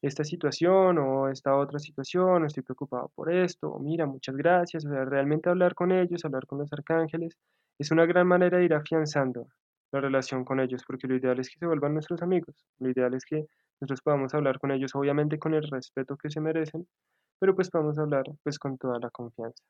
esta 0.02 0.24
situación 0.24 0.98
o 1.00 1.30
esta 1.30 1.56
otra 1.56 1.80
situación, 1.80 2.44
o 2.44 2.46
estoy 2.48 2.64
preocupado 2.64 3.12
por 3.16 3.32
esto, 3.34 3.70
o 3.70 3.80
mira, 3.80 4.06
muchas 4.06 4.36
gracias, 4.36 4.86
o 4.86 4.90
sea, 4.90 5.06
realmente 5.06 5.50
hablar 5.50 5.76
con 5.76 5.92
ellos, 5.92 6.26
hablar 6.26 6.46
con 6.48 6.60
los 6.60 6.72
arcángeles, 6.74 7.38
es 7.80 7.92
una 7.92 8.06
gran 8.06 8.28
manera 8.28 8.58
de 8.58 8.66
ir 8.66 8.74
afianzando 8.74 9.48
la 9.92 10.02
relación 10.02 10.46
con 10.46 10.60
ellos, 10.60 10.84
porque 10.86 11.08
lo 11.08 11.16
ideal 11.16 11.40
es 11.40 11.50
que 11.50 11.60
se 11.60 11.66
vuelvan 11.66 11.94
nuestros 11.94 12.22
amigos, 12.22 12.56
lo 12.80 12.90
ideal 12.90 13.14
es 13.16 13.26
que 13.26 13.46
nosotros 13.82 14.02
podamos 14.02 14.34
hablar 14.34 14.60
con 14.60 14.72
ellos, 14.72 14.96
obviamente 14.96 15.40
con 15.40 15.54
el 15.54 15.64
respeto 15.70 16.18
que 16.18 16.30
se 16.30 16.42
merecen, 16.42 16.88
pero 17.40 17.56
pues 17.56 17.70
podamos 17.70 17.98
hablar 18.00 18.26
pues 18.44 18.60
con 18.60 18.78
toda 18.78 19.00
la 19.00 19.10
confianza. 19.12 19.64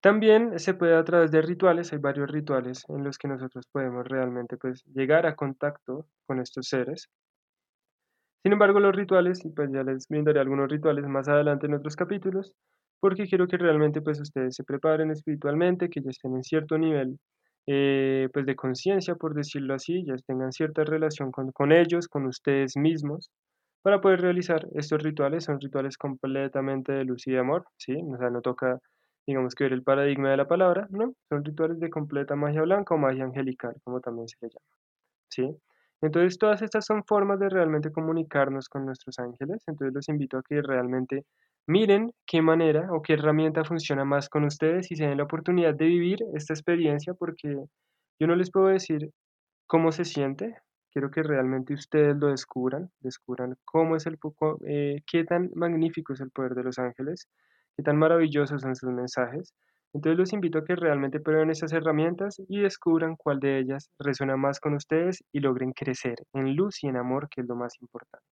También 0.00 0.58
se 0.58 0.74
puede 0.74 0.96
a 0.96 1.04
través 1.04 1.30
de 1.30 1.40
rituales, 1.40 1.92
hay 1.92 2.00
varios 2.00 2.28
rituales 2.30 2.84
en 2.88 3.04
los 3.04 3.16
que 3.16 3.28
nosotros 3.28 3.66
podemos 3.70 4.04
realmente 4.08 4.56
pues 4.56 4.84
llegar 4.86 5.24
a 5.24 5.36
contacto 5.36 6.08
con 6.26 6.40
estos 6.40 6.66
seres. 6.68 7.08
Sin 8.42 8.52
embargo, 8.52 8.80
los 8.80 8.94
rituales, 8.94 9.44
y 9.44 9.50
pues 9.50 9.70
ya 9.72 9.82
les 9.82 10.08
brindaré 10.08 10.40
algunos 10.40 10.68
rituales 10.70 11.06
más 11.06 11.28
adelante 11.28 11.66
en 11.66 11.74
otros 11.74 11.96
capítulos, 11.96 12.54
porque 13.00 13.26
quiero 13.26 13.46
que 13.48 13.56
realmente 13.58 14.00
pues 14.02 14.20
ustedes 14.20 14.54
se 14.56 14.64
preparen 14.64 15.10
espiritualmente, 15.10 15.88
que 15.90 16.00
ya 16.02 16.10
estén 16.10 16.34
en 16.34 16.42
cierto 16.42 16.78
nivel 16.78 17.18
eh, 17.66 18.28
pues 18.32 18.46
de 18.46 18.56
conciencia, 18.56 19.14
por 19.16 19.34
decirlo 19.34 19.74
así, 19.74 20.04
ya 20.04 20.16
tengan 20.26 20.52
cierta 20.52 20.84
relación 20.84 21.30
con, 21.32 21.52
con 21.52 21.72
ellos, 21.72 22.08
con 22.08 22.26
ustedes 22.26 22.76
mismos, 22.76 23.30
para 23.82 24.00
poder 24.00 24.20
realizar 24.22 24.66
estos 24.74 25.02
rituales. 25.02 25.44
Son 25.44 25.60
rituales 25.60 25.96
completamente 25.98 26.92
de 26.92 27.04
luz 27.04 27.26
y 27.26 27.32
de 27.32 27.38
amor, 27.40 27.66
¿sí? 27.76 27.94
O 27.96 28.16
sea, 28.18 28.30
no 28.30 28.40
toca, 28.42 28.78
digamos, 29.26 29.54
que 29.54 29.64
ver 29.64 29.72
el 29.74 29.82
paradigma 29.82 30.30
de 30.30 30.36
la 30.38 30.48
palabra, 30.48 30.86
¿no? 30.90 31.14
Son 31.28 31.44
rituales 31.44 31.78
de 31.80 31.90
completa 31.90 32.36
magia 32.36 32.62
blanca 32.62 32.94
o 32.94 32.98
magia 32.98 33.24
angelical, 33.24 33.74
como 33.84 34.00
también 34.00 34.28
se 34.28 34.36
le 34.40 34.48
llama, 34.48 34.66
¿sí? 35.30 35.56
Entonces, 36.02 36.38
todas 36.38 36.62
estas 36.62 36.86
son 36.86 37.04
formas 37.04 37.38
de 37.40 37.48
realmente 37.48 37.92
comunicarnos 37.92 38.68
con 38.68 38.86
nuestros 38.86 39.18
ángeles. 39.18 39.62
Entonces, 39.66 39.94
los 39.94 40.08
invito 40.08 40.38
a 40.38 40.42
que 40.42 40.62
realmente 40.62 41.24
Miren 41.68 42.14
qué 42.26 42.40
manera 42.40 42.90
o 42.90 43.02
qué 43.02 43.12
herramienta 43.12 43.62
funciona 43.62 44.02
más 44.02 44.30
con 44.30 44.44
ustedes 44.44 44.90
y 44.90 44.96
se 44.96 45.04
den 45.04 45.18
la 45.18 45.24
oportunidad 45.24 45.74
de 45.74 45.84
vivir 45.84 46.18
esta 46.32 46.54
experiencia 46.54 47.12
porque 47.12 47.62
yo 48.18 48.26
no 48.26 48.34
les 48.36 48.50
puedo 48.50 48.68
decir 48.68 49.10
cómo 49.66 49.92
se 49.92 50.06
siente, 50.06 50.56
quiero 50.90 51.10
que 51.10 51.22
realmente 51.22 51.74
ustedes 51.74 52.16
lo 52.16 52.28
descubran, 52.28 52.90
descubran 53.00 53.54
cómo 53.66 53.96
es 53.96 54.06
el 54.06 54.16
poco, 54.16 54.58
eh, 54.66 55.02
qué 55.06 55.24
tan 55.24 55.50
magnífico 55.54 56.14
es 56.14 56.20
el 56.22 56.30
poder 56.30 56.54
de 56.54 56.62
los 56.62 56.78
ángeles, 56.78 57.28
qué 57.76 57.82
tan 57.82 57.98
maravillosos 57.98 58.62
son 58.62 58.74
sus 58.74 58.90
mensajes. 58.90 59.52
Entonces 59.94 60.18
los 60.18 60.32
invito 60.32 60.58
a 60.58 60.64
que 60.64 60.76
realmente 60.76 61.20
prueben 61.20 61.50
estas 61.50 61.72
herramientas 61.72 62.40
y 62.48 62.60
descubran 62.60 63.16
cuál 63.16 63.40
de 63.40 63.58
ellas 63.58 63.90
resuena 63.98 64.36
más 64.36 64.60
con 64.60 64.74
ustedes 64.74 65.24
y 65.32 65.40
logren 65.40 65.72
crecer 65.72 66.16
en 66.34 66.54
luz 66.54 66.84
y 66.84 66.88
en 66.88 66.96
amor, 66.96 67.28
que 67.30 67.40
es 67.40 67.48
lo 67.48 67.56
más 67.56 67.74
importante. 67.80 68.26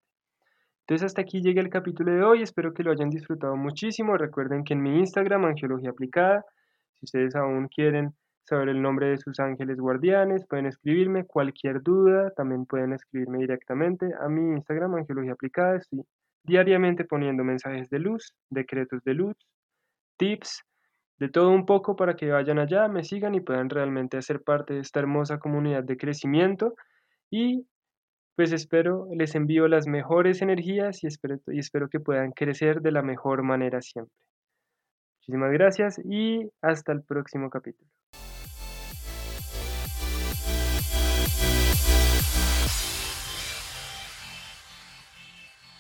Entonces 0.81 1.05
hasta 1.07 1.21
aquí 1.21 1.41
llega 1.41 1.61
el 1.61 1.69
capítulo 1.69 2.11
de 2.11 2.23
hoy, 2.23 2.41
espero 2.43 2.73
que 2.73 2.83
lo 2.83 2.91
hayan 2.91 3.09
disfrutado 3.09 3.55
muchísimo. 3.55 4.17
Recuerden 4.17 4.63
que 4.63 4.73
en 4.73 4.83
mi 4.83 4.99
Instagram, 4.99 5.45
Angiología 5.45 5.89
Aplicada, 5.89 6.45
si 6.93 7.05
ustedes 7.05 7.35
aún 7.35 7.67
quieren 7.69 8.13
saber 8.43 8.69
el 8.69 8.81
nombre 8.81 9.07
de 9.07 9.17
sus 9.17 9.39
ángeles 9.39 9.77
guardianes, 9.77 10.45
pueden 10.47 10.67
escribirme 10.67 11.25
cualquier 11.25 11.81
duda, 11.81 12.29
también 12.31 12.65
pueden 12.67 12.93
escribirme 12.93 13.39
directamente 13.39 14.11
a 14.19 14.29
mi 14.29 14.53
Instagram, 14.53 14.93
Angiología 14.93 15.31
Aplicada. 15.31 15.77
Estoy 15.77 16.03
diariamente 16.43 17.05
poniendo 17.05 17.43
mensajes 17.43 17.89
de 17.89 17.99
luz, 17.99 18.35
decretos 18.51 19.03
de 19.03 19.15
luz, 19.15 19.35
tips, 20.17 20.63
de 21.17 21.29
todo 21.29 21.51
un 21.51 21.65
poco 21.65 21.95
para 21.95 22.15
que 22.15 22.29
vayan 22.29 22.59
allá, 22.59 22.87
me 22.87 23.03
sigan 23.03 23.35
y 23.35 23.41
puedan 23.41 23.69
realmente 23.69 24.17
hacer 24.17 24.41
parte 24.41 24.73
de 24.73 24.81
esta 24.81 24.99
hermosa 24.99 25.39
comunidad 25.39 25.83
de 25.83 25.97
crecimiento 25.97 26.75
y 27.31 27.65
pues 28.35 28.51
espero, 28.51 29.07
les 29.15 29.33
envío 29.35 29.67
las 29.67 29.87
mejores 29.87 30.41
energías 30.41 31.03
y 31.03 31.07
espero, 31.07 31.37
y 31.47 31.59
espero 31.59 31.87
que 31.87 32.01
puedan 32.01 32.31
crecer 32.31 32.81
de 32.81 32.91
la 32.91 33.01
mejor 33.01 33.43
manera 33.43 33.81
siempre. 33.81 34.13
Muchísimas 35.19 35.51
gracias 35.53 36.01
y 36.03 36.49
hasta 36.61 36.91
el 36.91 37.01
próximo 37.03 37.49
capítulo. 37.49 37.89